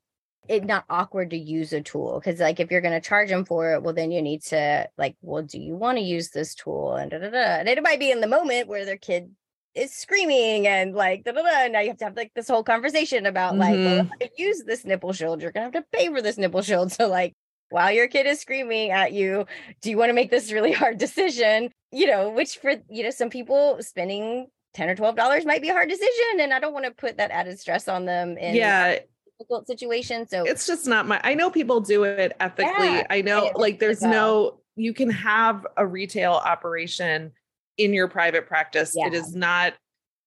it 0.48 0.64
not 0.64 0.84
awkward 0.88 1.30
to 1.30 1.36
use 1.36 1.72
a 1.72 1.80
tool 1.80 2.20
because 2.20 2.40
like 2.40 2.60
if 2.60 2.70
you're 2.70 2.80
going 2.80 3.00
to 3.00 3.06
charge 3.06 3.28
them 3.28 3.44
for 3.44 3.72
it 3.72 3.82
well 3.82 3.94
then 3.94 4.10
you 4.10 4.22
need 4.22 4.42
to 4.42 4.88
like 4.98 5.16
well 5.22 5.42
do 5.42 5.58
you 5.58 5.74
want 5.74 5.98
to 5.98 6.04
use 6.04 6.30
this 6.30 6.54
tool 6.54 6.94
and 6.94 7.10
da, 7.10 7.18
da, 7.18 7.30
da. 7.30 7.38
and 7.38 7.68
it 7.68 7.82
might 7.82 8.00
be 8.00 8.10
in 8.10 8.20
the 8.20 8.26
moment 8.26 8.68
where 8.68 8.84
their 8.84 8.96
kid 8.96 9.30
is 9.74 9.92
screaming 9.92 10.66
and 10.66 10.94
like 10.94 11.24
da, 11.24 11.32
da, 11.32 11.42
da. 11.42 11.68
now 11.68 11.80
you 11.80 11.88
have 11.88 11.98
to 11.98 12.04
have 12.04 12.16
like 12.16 12.32
this 12.34 12.48
whole 12.48 12.64
conversation 12.64 13.26
about 13.26 13.56
like 13.56 13.76
well 13.76 14.04
mm-hmm. 14.04 14.12
if 14.20 14.30
I 14.30 14.42
use 14.42 14.62
this 14.64 14.84
nipple 14.84 15.12
shield 15.12 15.42
you're 15.42 15.52
gonna 15.52 15.64
have 15.64 15.72
to 15.72 15.84
pay 15.92 16.08
for 16.08 16.22
this 16.22 16.38
nipple 16.38 16.62
shield 16.62 16.92
so 16.92 17.08
like 17.08 17.34
while 17.70 17.90
your 17.90 18.08
kid 18.08 18.26
is 18.26 18.40
screaming 18.40 18.90
at 18.90 19.12
you 19.12 19.46
do 19.82 19.90
you 19.90 19.98
want 19.98 20.10
to 20.10 20.14
make 20.14 20.30
this 20.30 20.52
really 20.52 20.72
hard 20.82 20.98
decision 20.98 21.70
you 21.92 22.06
know 22.06 22.30
which 22.30 22.58
for 22.58 22.74
you 22.88 23.02
know 23.02 23.10
some 23.10 23.30
people 23.30 23.76
spending 23.80 24.46
10 24.74 24.90
or 24.90 24.94
12 24.94 25.16
dollars 25.16 25.44
might 25.46 25.62
be 25.62 25.70
a 25.70 25.72
hard 25.72 25.88
decision 25.88 26.40
and 26.40 26.52
i 26.52 26.60
don't 26.60 26.74
want 26.74 26.84
to 26.84 26.90
put 26.90 27.16
that 27.16 27.30
added 27.30 27.58
stress 27.58 27.88
on 27.88 28.04
them 28.04 28.36
in 28.36 28.54
yeah, 28.54 28.98
difficult 29.38 29.66
situations 29.66 30.30
so 30.30 30.44
it's 30.44 30.66
just 30.66 30.86
not 30.86 31.06
my 31.06 31.20
i 31.24 31.34
know 31.34 31.50
people 31.50 31.80
do 31.80 32.04
it 32.04 32.32
ethically. 32.40 32.86
Yeah, 32.86 33.06
i 33.10 33.20
know 33.20 33.46
it 33.46 33.56
like 33.56 33.78
there's 33.78 34.02
no 34.02 34.60
you 34.76 34.92
can 34.94 35.10
have 35.10 35.66
a 35.76 35.86
retail 35.86 36.32
operation 36.32 37.32
in 37.78 37.92
your 37.92 38.08
private 38.08 38.46
practice. 38.46 38.94
It 38.94 39.12
Yeah. 39.12 39.18
is 39.18 39.34
not 39.34 39.74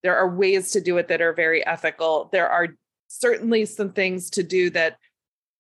there 0.02 0.16
are 0.16 0.30
ways 0.30 0.72
to 0.72 0.82
do 0.82 0.98
it 0.98 1.10
that 1.10 1.22
are 1.22 1.34
very 1.34 1.66
ethical. 1.66 2.30
There 2.32 2.48
are 2.48 2.70
certainly 3.10 3.66
some 3.66 3.92
things 3.92 4.30
to 4.32 4.44
do 4.44 4.70
that 4.70 4.98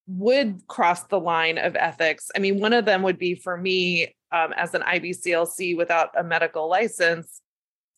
would 0.07 0.65
cross 0.67 1.03
the 1.03 1.19
line 1.19 1.57
of 1.57 1.75
ethics. 1.75 2.31
I 2.35 2.39
mean 2.39 2.59
one 2.59 2.73
of 2.73 2.85
them 2.85 3.03
would 3.03 3.19
be 3.19 3.35
for 3.35 3.57
me 3.57 4.15
um, 4.31 4.53
as 4.53 4.73
an 4.73 4.81
ibclc 4.83 5.75
without 5.75 6.09
a 6.15 6.23
medical 6.23 6.69
license 6.69 7.41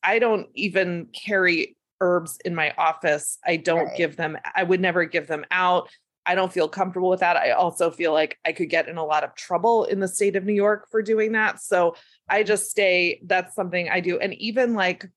i 0.04 0.18
don't 0.18 0.48
even 0.56 1.08
carry 1.08 1.76
herbs 2.02 2.38
in 2.44 2.54
my 2.54 2.74
office 2.78 3.38
i 3.48 3.56
don't 3.56 3.86
Right. 3.86 3.98
give 3.98 4.18
them 4.18 4.38
i 4.56 4.64
would 4.64 4.82
never 4.82 5.06
give 5.06 5.28
them 5.28 5.46
out 5.52 5.90
I 6.24 6.36
don't 6.36 6.54
feel 6.54 6.70
comfortable 6.70 7.10
with 7.10 7.22
that. 7.22 7.36
I 7.36 7.50
also 7.50 7.90
feel 7.90 8.14
like 8.14 8.38
I 8.46 8.52
could 8.52 8.70
get 8.70 8.88
in 8.88 8.98
a 8.98 9.04
lot 9.04 9.24
of 9.24 9.34
trouble 9.34 9.86
in 9.86 10.00
the 10.00 10.08
state 10.08 10.36
of 10.36 10.46
New 10.46 10.54
York 10.54 10.88
for 10.92 11.02
doing 11.02 11.32
that. 11.32 11.60
So 11.60 11.96
I 12.30 12.44
just 12.44 12.70
stay, 12.70 13.22
that's 13.26 13.56
something 13.56 13.90
I 13.90 14.02
do. 14.02 14.20
And 14.20 14.36
even 14.36 14.76
like 14.76 15.10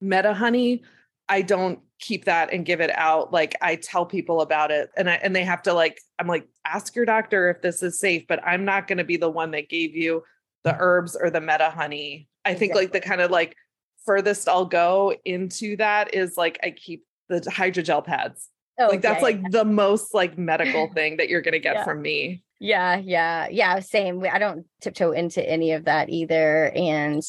Medihoney, 0.00 0.82
I 1.28 1.42
don't 1.42 1.80
keep 1.98 2.26
that 2.26 2.52
and 2.52 2.64
give 2.64 2.80
it 2.80 2.90
out. 2.90 3.32
Like 3.32 3.56
I 3.60 3.74
tell 3.74 4.06
people 4.06 4.40
about 4.40 4.70
it 4.70 4.90
and 4.96 5.10
I 5.10 5.14
and 5.14 5.34
they 5.34 5.44
have 5.44 5.62
to 5.62 5.72
like, 5.72 6.00
I'm 6.20 6.28
like, 6.28 6.46
ask 6.64 6.94
your 6.94 7.06
doctor 7.06 7.50
if 7.50 7.60
this 7.60 7.82
is 7.82 7.98
safe, 7.98 8.26
but 8.28 8.40
I'm 8.46 8.64
not 8.64 8.86
gonna 8.86 9.04
be 9.04 9.16
the 9.16 9.30
one 9.30 9.50
that 9.52 9.68
gave 9.68 9.96
you 9.96 10.22
the 10.62 10.76
herbs 10.78 11.16
or 11.16 11.30
the 11.30 11.40
Medihoney. 11.40 12.28
I 12.44 12.54
think 12.54 12.74
like 12.74 12.92
the 12.92 13.00
kind 13.00 13.20
of 13.20 13.30
like 13.32 13.56
furthest 14.04 14.48
I'll 14.48 14.66
go 14.66 15.14
into 15.24 15.76
that 15.76 16.14
is 16.14 16.36
like 16.36 16.58
I 16.62 16.70
keep 16.70 17.04
the 17.28 17.40
hydrogel 17.40 18.04
pads 18.04 18.48
oh, 18.78 18.86
like 18.88 19.00
that's 19.00 19.22
like 19.22 19.50
the 19.50 19.64
most 19.64 20.14
like 20.14 20.36
medical 20.36 20.88
thing 20.94 21.16
that 21.16 21.28
you're 21.28 21.40
gonna 21.42 21.58
get 21.58 21.76
Yeah. 21.76 21.84
from 21.84 22.02
me. 22.02 22.42
yeah 22.60 22.96
yeah 22.96 23.48
yeah 23.50 23.80
same 23.80 24.24
i 24.30 24.38
don't 24.38 24.66
tiptoe 24.80 25.12
into 25.12 25.42
any 25.48 25.72
of 25.72 25.84
that 25.86 26.08
either 26.10 26.70
and 26.74 27.22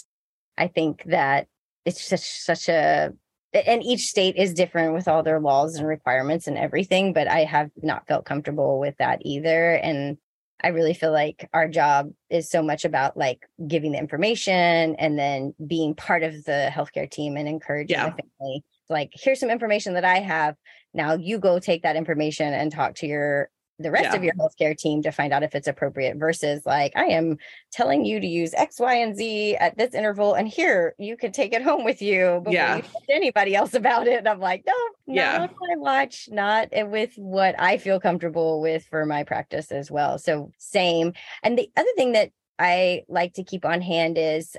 i 0.58 0.68
think 0.68 1.04
that 1.06 1.48
it's 1.86 2.04
such 2.06 2.22
such 2.22 2.70
a 2.70 3.12
and 3.54 3.84
each 3.84 4.08
state 4.08 4.36
is 4.36 4.54
different 4.54 4.94
with 4.94 5.08
all 5.08 5.22
their 5.24 5.40
laws 5.40 5.76
and 5.76 5.88
requirements 5.88 6.48
and 6.48 6.58
everything 6.58 7.14
but 7.14 7.28
i 7.28 7.44
have 7.44 7.70
not 7.82 8.08
felt 8.08 8.26
comfortable 8.26 8.80
with 8.80 8.96
that 8.98 9.20
either 9.22 9.74
and 9.76 10.18
i 10.64 10.70
really 10.70 10.94
feel 10.94 11.12
like 11.12 11.50
our 11.54 11.68
job 11.68 12.12
is 12.30 12.50
so 12.50 12.62
much 12.62 12.86
about 12.86 13.16
like 13.18 13.48
giving 13.68 13.92
the 13.92 13.98
information 13.98 14.96
and 14.96 15.18
then 15.18 15.54
being 15.66 15.94
part 15.96 16.24
of 16.24 16.44
the 16.46 16.70
healthcare 16.74 17.10
team 17.10 17.38
and 17.38 17.48
encouraging 17.48 17.96
Yeah. 17.98 18.10
the 18.10 18.24
family 18.40 18.64
like 18.90 19.12
here's 19.14 19.40
some 19.40 19.50
information 19.50 19.94
that 19.94 20.06
i 20.06 20.20
have 20.20 20.56
now 20.94 21.14
you 21.16 21.40
go 21.40 21.60
take 21.60 21.84
that 21.84 21.96
information 21.96 22.54
and 22.54 22.72
talk 22.72 22.96
to 22.96 23.08
your 23.08 23.50
the 23.80 23.92
rest 23.92 24.06
Yeah. 24.06 24.16
of 24.16 24.24
your 24.24 24.34
healthcare 24.36 24.78
team 24.78 25.02
to 25.02 25.12
find 25.12 25.34
out 25.34 25.44
if 25.44 25.56
it's 25.56 25.68
appropriate 25.68 26.18
versus 26.18 26.66
like 26.66 26.94
I 26.96 27.06
am 27.06 27.38
telling 27.72 28.06
you 28.06 28.20
to 28.20 28.28
use 28.28 28.54
X, 28.54 28.80
Y, 28.80 28.94
and 28.96 29.16
Z 29.16 29.56
at 29.58 29.78
this 29.78 29.94
interval, 29.94 30.36
and 30.36 30.48
here 30.48 30.94
you 31.00 31.18
can 31.18 31.32
take 31.32 31.54
it 31.54 31.62
home 31.62 31.84
with 31.84 32.02
you 32.02 32.40
before 32.44 32.54
Yeah. 32.54 32.78
you 32.78 32.84
anybody 33.10 33.56
else 33.56 33.74
about 33.74 34.08
it. 34.08 34.20
And 34.20 34.30
I'm 34.30 34.40
like, 34.40 34.64
no, 34.68 34.74
not 35.08 35.16
Yeah. 35.16 35.48
my 35.60 35.76
watch, 35.78 36.30
not 36.32 36.70
with 36.72 37.14
what 37.16 37.56
I 37.60 37.78
feel 37.78 38.00
comfortable 38.00 38.62
with 38.62 38.86
for 38.86 39.06
my 39.06 39.24
practice 39.24 39.72
as 39.72 39.90
well. 39.90 40.18
So 40.20 40.52
same. 40.58 41.14
And 41.42 41.58
the 41.58 41.70
other 41.76 41.90
thing 41.98 42.12
that 42.14 42.30
I 42.60 43.04
like 43.08 43.34
to 43.34 43.44
keep 43.44 43.66
on 43.66 43.82
hand 43.82 44.18
is 44.18 44.56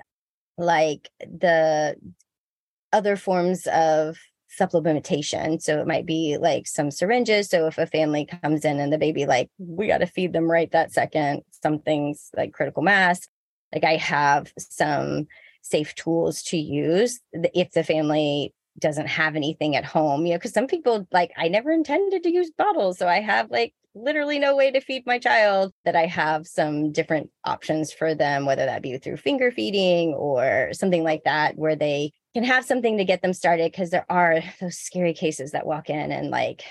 like 0.58 1.08
the 1.20 1.96
other 2.92 3.16
forms 3.16 3.66
of 3.66 4.18
supplementation. 4.58 5.60
So 5.60 5.80
it 5.80 5.86
might 5.86 6.06
be 6.06 6.36
like 6.38 6.66
some 6.66 6.90
syringes. 6.90 7.48
So 7.48 7.66
if 7.66 7.78
a 7.78 7.86
family 7.86 8.26
comes 8.26 8.64
in 8.64 8.80
and 8.80 8.92
the 8.92 8.98
baby, 8.98 9.26
like, 9.26 9.50
we 9.58 9.86
got 9.86 9.98
to 9.98 10.06
feed 10.06 10.32
them 10.32 10.50
right 10.50 10.70
that 10.72 10.92
second, 10.92 11.42
something's 11.62 12.30
like 12.36 12.52
critical 12.52 12.82
mass. 12.82 13.26
Like 13.72 13.84
I 13.84 13.96
have 13.96 14.52
some 14.58 15.26
safe 15.62 15.94
tools 15.94 16.42
to 16.44 16.56
use 16.56 17.20
if 17.32 17.70
the 17.72 17.82
family 17.82 18.52
doesn't 18.78 19.06
have 19.06 19.36
anything 19.36 19.76
at 19.76 19.84
home, 19.84 20.26
you 20.26 20.32
know, 20.32 20.38
because 20.38 20.52
some 20.52 20.66
people 20.66 21.06
like, 21.12 21.32
I 21.36 21.48
never 21.48 21.72
intended 21.72 22.22
to 22.22 22.32
use 22.32 22.50
bottles. 22.56 22.98
So 22.98 23.08
I 23.08 23.20
have 23.20 23.50
like 23.50 23.72
literally 23.94 24.40
no 24.40 24.56
way 24.56 24.72
to 24.72 24.80
feed 24.80 25.06
my 25.06 25.18
child 25.18 25.72
that 25.84 25.94
I 25.94 26.06
have 26.06 26.46
some 26.46 26.90
different 26.90 27.30
options 27.44 27.92
for 27.92 28.14
them, 28.14 28.46
whether 28.46 28.66
that 28.66 28.82
be 28.82 28.98
through 28.98 29.18
finger 29.18 29.52
feeding 29.52 30.12
or 30.14 30.70
something 30.72 31.04
like 31.04 31.22
that, 31.24 31.56
where 31.56 31.76
they 31.76 32.12
can 32.34 32.44
have 32.44 32.64
something 32.64 32.98
to 32.98 33.04
get 33.04 33.22
them 33.22 33.32
started. 33.32 33.72
Cause 33.72 33.90
there 33.90 34.06
are 34.08 34.40
those 34.60 34.78
scary 34.78 35.14
cases 35.14 35.52
that 35.52 35.66
walk 35.66 35.88
in 35.88 36.12
and 36.12 36.30
like 36.30 36.62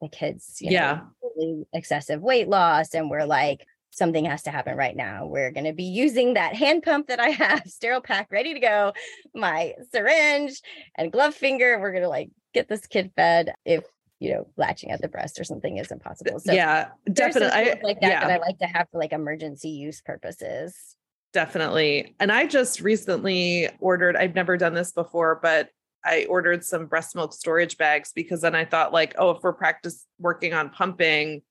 the 0.00 0.08
kids, 0.08 0.58
you 0.60 0.70
know, 0.70 0.74
Yeah. 0.74 1.00
really 1.22 1.64
excessive 1.72 2.22
weight 2.22 2.48
loss. 2.48 2.94
And 2.94 3.10
we're 3.10 3.24
like, 3.26 3.66
something 3.90 4.24
has 4.26 4.42
to 4.44 4.50
happen 4.50 4.76
right 4.76 4.96
now. 4.96 5.26
We're 5.26 5.50
going 5.50 5.64
to 5.66 5.72
be 5.72 5.84
using 5.84 6.34
that 6.34 6.54
hand 6.54 6.84
pump 6.84 7.08
that 7.08 7.20
I 7.20 7.28
have, 7.42 7.62
sterile 7.66 8.00
pack 8.00 8.28
ready 8.30 8.54
to 8.54 8.60
go, 8.60 8.92
my 9.34 9.74
syringe 9.92 10.60
and 10.96 11.12
glove 11.12 11.34
finger. 11.34 11.78
We're 11.80 11.92
going 11.92 12.04
to 12.04 12.08
like 12.08 12.30
get 12.54 12.68
this 12.68 12.86
kid 12.86 13.10
fed 13.16 13.54
if, 13.64 13.84
you 14.20 14.34
know, 14.34 14.48
latching 14.56 14.90
at 14.90 15.00
the 15.00 15.08
breast 15.08 15.40
or 15.40 15.44
something 15.44 15.76
isn't 15.78 16.02
possible. 16.02 16.38
So 16.38 16.52
yeah, 16.52 16.88
definitely. 17.12 17.50
I, 17.50 17.80
like 17.82 18.00
that 18.00 18.10
yeah. 18.10 18.20
that 18.20 18.30
I 18.30 18.38
like 18.38 18.58
to 18.58 18.66
have 18.66 18.86
for 18.90 18.98
like 18.98 19.12
emergency 19.12 19.70
use 19.70 20.00
purposes. 20.00 20.96
Definitely. 21.32 22.14
And 22.20 22.32
I 22.32 22.46
just 22.46 22.80
recently 22.80 23.68
ordered, 23.80 24.16
I've 24.16 24.34
never 24.34 24.56
done 24.56 24.74
this 24.74 24.92
before, 24.92 25.38
but 25.42 25.68
I 26.04 26.26
ordered 26.28 26.64
some 26.64 26.86
breast 26.86 27.14
milk 27.14 27.32
storage 27.34 27.76
bags 27.76 28.12
because 28.14 28.40
then 28.40 28.54
I 28.54 28.64
thought 28.64 28.92
like, 28.92 29.14
oh, 29.18 29.30
if 29.32 29.42
we're 29.42 29.52
practice 29.52 30.06
working 30.18 30.54
on 30.54 30.70
pumping, 30.70 31.42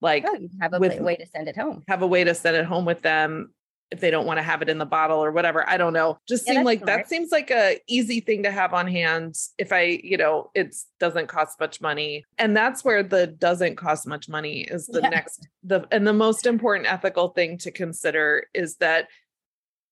like 0.00 0.24
Oh, 0.26 0.34
you 0.34 0.48
have 0.60 0.72
a 0.74 0.78
with- 0.80 1.00
way 1.00 1.14
to 1.16 1.26
send 1.26 1.46
it 1.48 1.56
home. 1.56 1.82
have 1.88 2.02
a 2.02 2.06
way 2.06 2.24
to 2.24 2.34
send 2.34 2.56
it 2.56 2.64
home 2.64 2.84
with 2.84 3.02
them 3.02 3.52
if 3.92 4.00
they 4.00 4.10
don't 4.10 4.26
want 4.26 4.38
to 4.38 4.42
have 4.42 4.62
it 4.62 4.70
in 4.70 4.78
the 4.78 4.86
bottle 4.86 5.22
or 5.22 5.30
whatever. 5.30 5.68
I 5.68 5.76
don't 5.76 5.92
know. 5.92 6.18
Just 6.26 6.46
Yeah, 6.46 6.54
seemed 6.54 6.64
like 6.64 6.78
smart. 6.80 6.86
that 7.00 7.08
seems 7.08 7.30
like 7.30 7.50
a 7.50 7.78
easy 7.86 8.20
thing 8.20 8.42
to 8.44 8.50
have 8.50 8.72
on 8.72 8.88
hand 8.88 9.36
if 9.58 9.70
I, 9.70 10.00
you 10.02 10.16
know, 10.16 10.50
it 10.54 10.74
doesn't 10.98 11.26
cost 11.28 11.60
much 11.60 11.80
money. 11.80 12.24
And 12.38 12.56
that's 12.56 12.82
where 12.84 13.02
the 13.02 13.26
doesn't 13.26 13.76
cost 13.76 14.06
much 14.08 14.28
money 14.30 14.62
is 14.62 14.86
the 14.86 15.00
Yeah. 15.02 15.10
next 15.10 15.46
the 15.62 15.86
and 15.92 16.06
the 16.06 16.12
most 16.14 16.46
important 16.46 16.90
ethical 16.90 17.28
thing 17.28 17.58
to 17.58 17.70
consider 17.70 18.46
is 18.54 18.76
that 18.76 19.08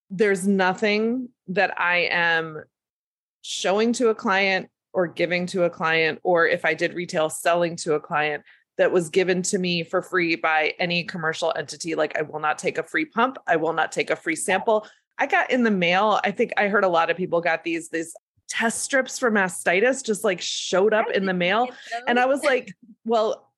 there's 0.08 0.48
nothing 0.48 1.28
that 1.48 1.78
I 1.78 2.08
am 2.10 2.64
showing 3.42 3.92
to 3.94 4.08
a 4.08 4.14
client 4.14 4.70
or 4.92 5.06
giving 5.06 5.46
to 5.46 5.64
a 5.64 5.70
client 5.70 6.20
or 6.24 6.46
if 6.46 6.64
I 6.64 6.72
did 6.74 6.94
retail 6.94 7.28
selling 7.28 7.76
to 7.76 7.94
a 7.94 8.00
client 8.00 8.42
that 8.80 8.90
was 8.90 9.10
given 9.10 9.42
to 9.42 9.58
me 9.58 9.84
for 9.84 10.00
free 10.00 10.36
by 10.36 10.72
any 10.78 11.04
commercial 11.04 11.52
entity. 11.54 11.94
Like, 11.94 12.16
I 12.16 12.22
will 12.22 12.40
not 12.40 12.56
take 12.56 12.78
a 12.78 12.82
free 12.82 13.04
pump. 13.04 13.36
I 13.46 13.56
will 13.56 13.74
not 13.74 13.92
take 13.92 14.08
a 14.08 14.16
free 14.16 14.34
sample. 14.34 14.86
I 15.18 15.26
got 15.26 15.50
in 15.50 15.64
the 15.64 15.70
mail, 15.70 16.18
I 16.24 16.30
think 16.30 16.54
I 16.56 16.68
heard 16.68 16.82
a 16.82 16.88
lot 16.88 17.10
of 17.10 17.16
people 17.18 17.42
got 17.42 17.62
these, 17.62 17.90
these 17.90 18.14
test 18.48 18.82
strips 18.82 19.18
for 19.18 19.30
mastitis 19.30 20.02
just 20.02 20.24
like 20.24 20.40
showed 20.40 20.94
up 20.94 21.10
in 21.10 21.26
the 21.26 21.34
mail. 21.34 21.68
And 22.08 22.18
I 22.18 22.24
was 22.24 22.42
like, 22.42 22.72
well, 23.04 23.52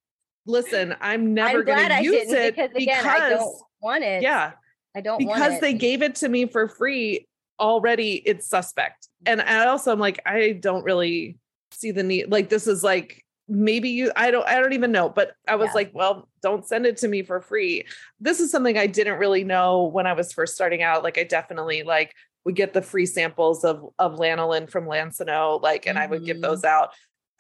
listen, 0.45 0.97
I'm 1.01 1.35
never 1.35 1.63
going 1.63 1.89
to 1.89 2.03
use 2.03 2.33
it 2.33 2.57
because 2.57 2.71
because, 2.75 3.05
again, 3.05 3.07
I 3.07 3.31
don't 3.31 3.63
want 3.81 4.03
it. 4.03 4.23
yeah, 4.23 4.55
I 4.97 5.03
don't 5.03 5.19
because 5.19 5.61
they 5.61 5.73
gave 5.73 6.03
it 6.03 6.17
to 6.17 6.29
me 6.29 6.47
for 6.47 6.67
free 6.67 7.29
already 7.61 8.15
it's 8.15 8.49
suspect 8.49 9.09
and 9.25 9.41
i 9.41 9.67
also 9.67 9.93
I'm 9.93 10.01
like 10.01 10.21
i 10.27 10.51
don't 10.51 10.83
really 10.83 11.39
see 11.71 11.93
the 11.93 12.03
need 12.03 12.33
like 12.33 12.49
this 12.49 12.67
is 12.67 12.83
like 12.83 13.25
maybe 13.49 13.89
you 13.89 14.13
i 14.17 14.31
don't 14.31 14.47
i 14.47 14.59
don't 14.59 14.73
even 14.73 14.93
know 14.93 15.09
but 15.09 15.33
i 15.49 15.57
was 15.57 15.69
Yeah. 15.69 15.75
like 15.75 15.91
well 15.93 16.29
don't 16.43 16.67
send 16.67 16.87
it 16.87 16.97
to 16.99 17.09
me 17.09 17.23
for 17.23 17.41
free 17.41 17.85
this 18.21 18.41
is 18.41 18.51
something 18.51 18.79
i 18.79 18.87
didn't 18.87 19.19
really 19.19 19.45
know 19.45 19.85
when 19.85 20.07
i 20.07 20.13
was 20.13 20.33
first 20.33 20.55
starting 20.55 20.83
out 20.83 21.03
like 21.03 21.19
i 21.19 21.25
definitely 21.25 21.83
like 21.83 22.15
would 22.45 22.55
get 22.57 22.73
the 22.73 22.83
free 22.83 23.07
samples 23.07 23.65
of 23.65 23.85
of 23.99 24.15
lanolin 24.19 24.71
from 24.71 24.87
Lansinoh 24.87 25.61
like 25.61 25.87
and 25.87 25.99
i 25.99 26.07
would 26.07 26.25
give 26.25 26.37
Mhm. 26.39 26.43
those 26.43 26.65
out 26.65 26.91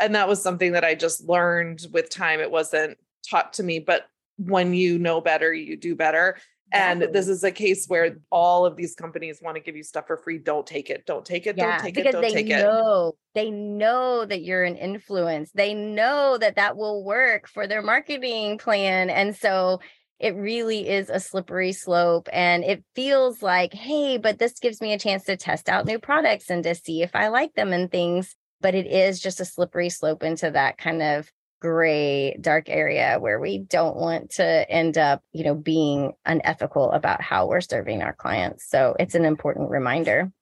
and 0.01 0.15
that 0.17 0.29
was 0.29 0.43
something 0.43 0.73
that 0.73 0.85
i 0.85 0.95
just 0.95 1.29
learned 1.29 1.87
with 1.93 2.11
time 2.11 2.41
it 2.41 2.51
wasn't 2.51 2.99
taught 3.31 3.53
to 3.55 3.62
me 3.62 3.79
but 3.79 4.07
when 4.38 4.75
you 4.75 4.99
know 4.99 5.21
better 5.21 5.53
you 5.55 5.77
do 5.77 5.95
better 5.95 6.37
and 6.73 7.03
this 7.13 7.29
is 7.29 7.45
a 7.45 7.51
case 7.51 7.87
where 7.87 8.17
all 8.31 8.65
of 8.65 8.77
these 8.77 8.95
companies 8.95 9.41
want 9.43 9.57
to 9.57 9.63
give 9.63 9.77
you 9.77 9.83
stuff 9.83 10.07
for 10.07 10.17
free. 10.17 10.39
Don't 10.39 10.67
take 10.67 10.91
it. 10.91 11.05
Don't 11.07 11.25
take 11.25 11.47
it. 11.47 11.57
yeah, 11.57 11.73
don't 11.73 11.85
take 11.85 11.99
it. 11.99 12.13
Don't 12.13 12.23
they 12.23 12.33
take 12.33 12.51
it. 12.51 12.63
know 12.63 13.15
they 13.35 13.51
know 13.51 14.25
that 14.25 14.43
you're 14.43 14.65
an 14.65 14.77
influence. 14.77 15.51
They 15.53 15.75
know 15.75 16.39
that 16.39 16.57
that 16.57 16.77
will 16.77 17.05
work 17.05 17.49
for 17.49 17.67
their 17.67 17.83
marketing 17.83 18.59
plan, 18.59 19.11
and 19.11 19.37
so 19.37 19.81
it 20.19 20.37
really 20.37 20.89
is 20.89 21.11
a 21.11 21.21
slippery 21.21 21.73
slope. 21.73 22.29
And 22.33 22.63
it 22.63 22.85
feels 22.95 23.43
like, 23.43 23.75
hey, 23.75 24.19
but 24.19 24.39
this 24.39 24.61
gives 24.61 24.81
me 24.81 24.93
a 24.93 24.99
chance 24.99 25.25
to 25.25 25.37
test 25.37 25.69
out 25.69 25.85
new 25.85 25.99
products 25.99 26.49
and 26.49 26.63
to 26.63 26.77
see 26.77 27.03
if 27.03 27.11
I 27.15 27.29
like 27.29 27.55
them 27.55 27.73
and 27.73 27.91
things. 27.91 28.37
But 28.61 28.77
it 28.77 28.87
is 28.87 29.21
just 29.21 29.41
a 29.41 29.45
slippery 29.45 29.91
slope 29.91 30.23
into 30.23 30.53
that 30.53 30.79
kind 30.79 31.03
of 31.03 31.29
gray 31.62 32.37
dark 32.40 32.68
area 32.68 33.18
where 33.20 33.38
we 33.38 33.59
don't 33.59 33.96
want 33.96 34.31
to 34.31 34.68
end 34.68 34.98
up 34.98 35.22
you 35.33 35.44
know 35.44 35.55
being 35.55 36.12
unethical 36.27 36.90
about 36.90 37.22
how 37.22 37.46
we're 37.46 37.61
serving 37.61 38.03
our 38.03 38.12
clients 38.12 38.68
so 38.68 38.96
it's 38.98 39.14
an 39.14 39.25
important 39.25 39.70
reminder 39.70 40.33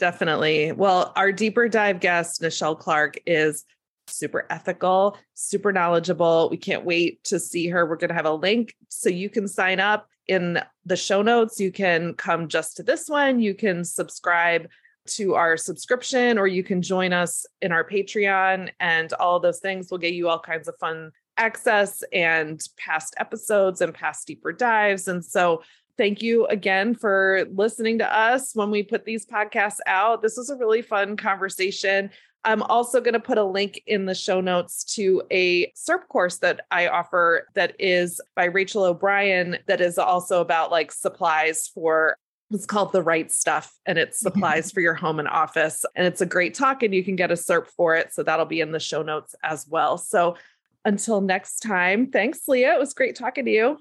Definitely. 0.00 0.72
Well, 0.72 1.12
our 1.14 1.30
deeper 1.30 1.68
dive 1.68 2.00
guest, 2.00 2.40
Nichelle 2.40 2.76
Clark, 2.76 3.18
is 3.26 3.64
super 4.06 4.46
ethical, 4.48 5.18
super 5.34 5.72
knowledgeable. 5.72 6.48
We 6.50 6.56
can't 6.56 6.86
wait 6.86 7.22
to 7.24 7.38
see 7.38 7.68
her. 7.68 7.84
We're 7.84 7.96
going 7.96 8.08
to 8.08 8.14
have 8.14 8.24
a 8.24 8.32
link 8.32 8.74
so 8.88 9.10
you 9.10 9.28
can 9.28 9.46
sign 9.46 9.78
up 9.78 10.08
in 10.26 10.58
the 10.86 10.96
show 10.96 11.20
notes. 11.20 11.60
You 11.60 11.70
can 11.70 12.14
come 12.14 12.48
just 12.48 12.78
to 12.78 12.82
this 12.82 13.10
one. 13.10 13.40
You 13.40 13.54
can 13.54 13.84
subscribe 13.84 14.68
to 15.06 15.34
our 15.34 15.56
subscription 15.56 16.38
or 16.38 16.46
you 16.46 16.62
can 16.62 16.82
join 16.82 17.12
us 17.12 17.46
in 17.62 17.72
our 17.72 17.84
Patreon 17.84 18.70
and 18.80 19.12
all 19.14 19.40
those 19.40 19.60
things 19.60 19.90
will 19.90 19.98
get 19.98 20.14
you 20.14 20.28
all 20.28 20.38
kinds 20.38 20.68
of 20.68 20.76
fun 20.78 21.12
access 21.36 22.04
and 22.12 22.60
past 22.76 23.14
episodes 23.18 23.80
and 23.80 23.94
past 23.94 24.26
deeper 24.26 24.52
dives. 24.52 25.08
And 25.08 25.24
so 25.24 25.62
thank 25.96 26.22
you 26.22 26.46
again 26.46 26.94
for 26.94 27.46
listening 27.52 27.98
to 27.98 28.16
us 28.18 28.54
when 28.54 28.70
we 28.70 28.82
put 28.82 29.04
these 29.04 29.26
podcasts 29.26 29.78
out. 29.86 30.22
This 30.22 30.36
was 30.36 30.50
a 30.50 30.56
really 30.56 30.82
fun 30.82 31.16
conversation. 31.16 32.10
I'm 32.44 32.62
also 32.62 33.00
going 33.00 33.14
to 33.14 33.20
put 33.20 33.38
a 33.38 33.44
link 33.44 33.82
in 33.86 34.06
the 34.06 34.14
show 34.14 34.40
notes 34.40 34.84
to 34.94 35.22
a 35.30 35.70
CERP 35.72 36.08
course 36.08 36.38
that 36.38 36.62
I 36.70 36.88
offer 36.88 37.48
that 37.54 37.74
is 37.78 38.20
by 38.34 38.46
Rachel 38.46 38.84
O'Brien, 38.84 39.58
that 39.66 39.80
is 39.80 39.98
also 39.98 40.40
about 40.40 40.70
like 40.70 40.92
supplies 40.92 41.68
for. 41.68 42.16
It's 42.50 42.66
called 42.66 42.92
The 42.92 43.02
Right 43.02 43.30
Stuff 43.30 43.72
and 43.86 43.98
it's 43.98 44.20
supplies 44.20 44.70
for 44.72 44.80
your 44.80 44.94
home 44.94 45.18
and 45.18 45.28
office. 45.28 45.84
And 45.94 46.06
it's 46.06 46.20
a 46.20 46.26
great 46.26 46.54
talk 46.54 46.82
and 46.82 46.94
you 46.94 47.04
can 47.04 47.16
get 47.16 47.30
a 47.30 47.34
CERP 47.34 47.66
for 47.68 47.96
it. 47.96 48.12
So 48.12 48.22
that'll 48.22 48.46
be 48.46 48.60
in 48.60 48.72
the 48.72 48.80
show 48.80 49.02
notes 49.02 49.34
as 49.42 49.66
well. 49.68 49.98
So 49.98 50.36
until 50.84 51.20
next 51.20 51.60
time, 51.60 52.10
thanks, 52.10 52.48
Leah. 52.48 52.74
It 52.74 52.80
was 52.80 52.94
great 52.94 53.16
talking 53.16 53.44
to 53.44 53.50
you. 53.50 53.78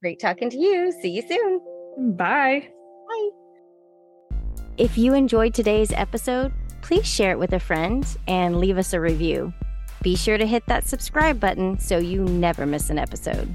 Great 0.00 0.20
talking 0.20 0.50
to 0.50 0.58
you. 0.58 0.92
See 1.00 1.10
you 1.10 1.22
soon. 1.26 2.16
Bye. 2.16 2.68
Bye. 3.08 3.30
If 4.76 4.98
you 4.98 5.14
enjoyed 5.14 5.54
today's 5.54 5.92
episode, 5.92 6.52
please 6.82 7.06
share 7.06 7.30
it 7.30 7.38
with 7.38 7.52
a 7.52 7.60
friend 7.60 8.06
and 8.26 8.58
leave 8.58 8.76
us 8.76 8.92
a 8.92 9.00
review. 9.00 9.52
Be 10.02 10.16
sure 10.16 10.36
to 10.36 10.46
hit 10.46 10.66
that 10.66 10.86
subscribe 10.86 11.40
button 11.40 11.78
so 11.78 11.96
you 11.96 12.24
never 12.24 12.66
miss 12.66 12.90
an 12.90 12.98
episode. 12.98 13.54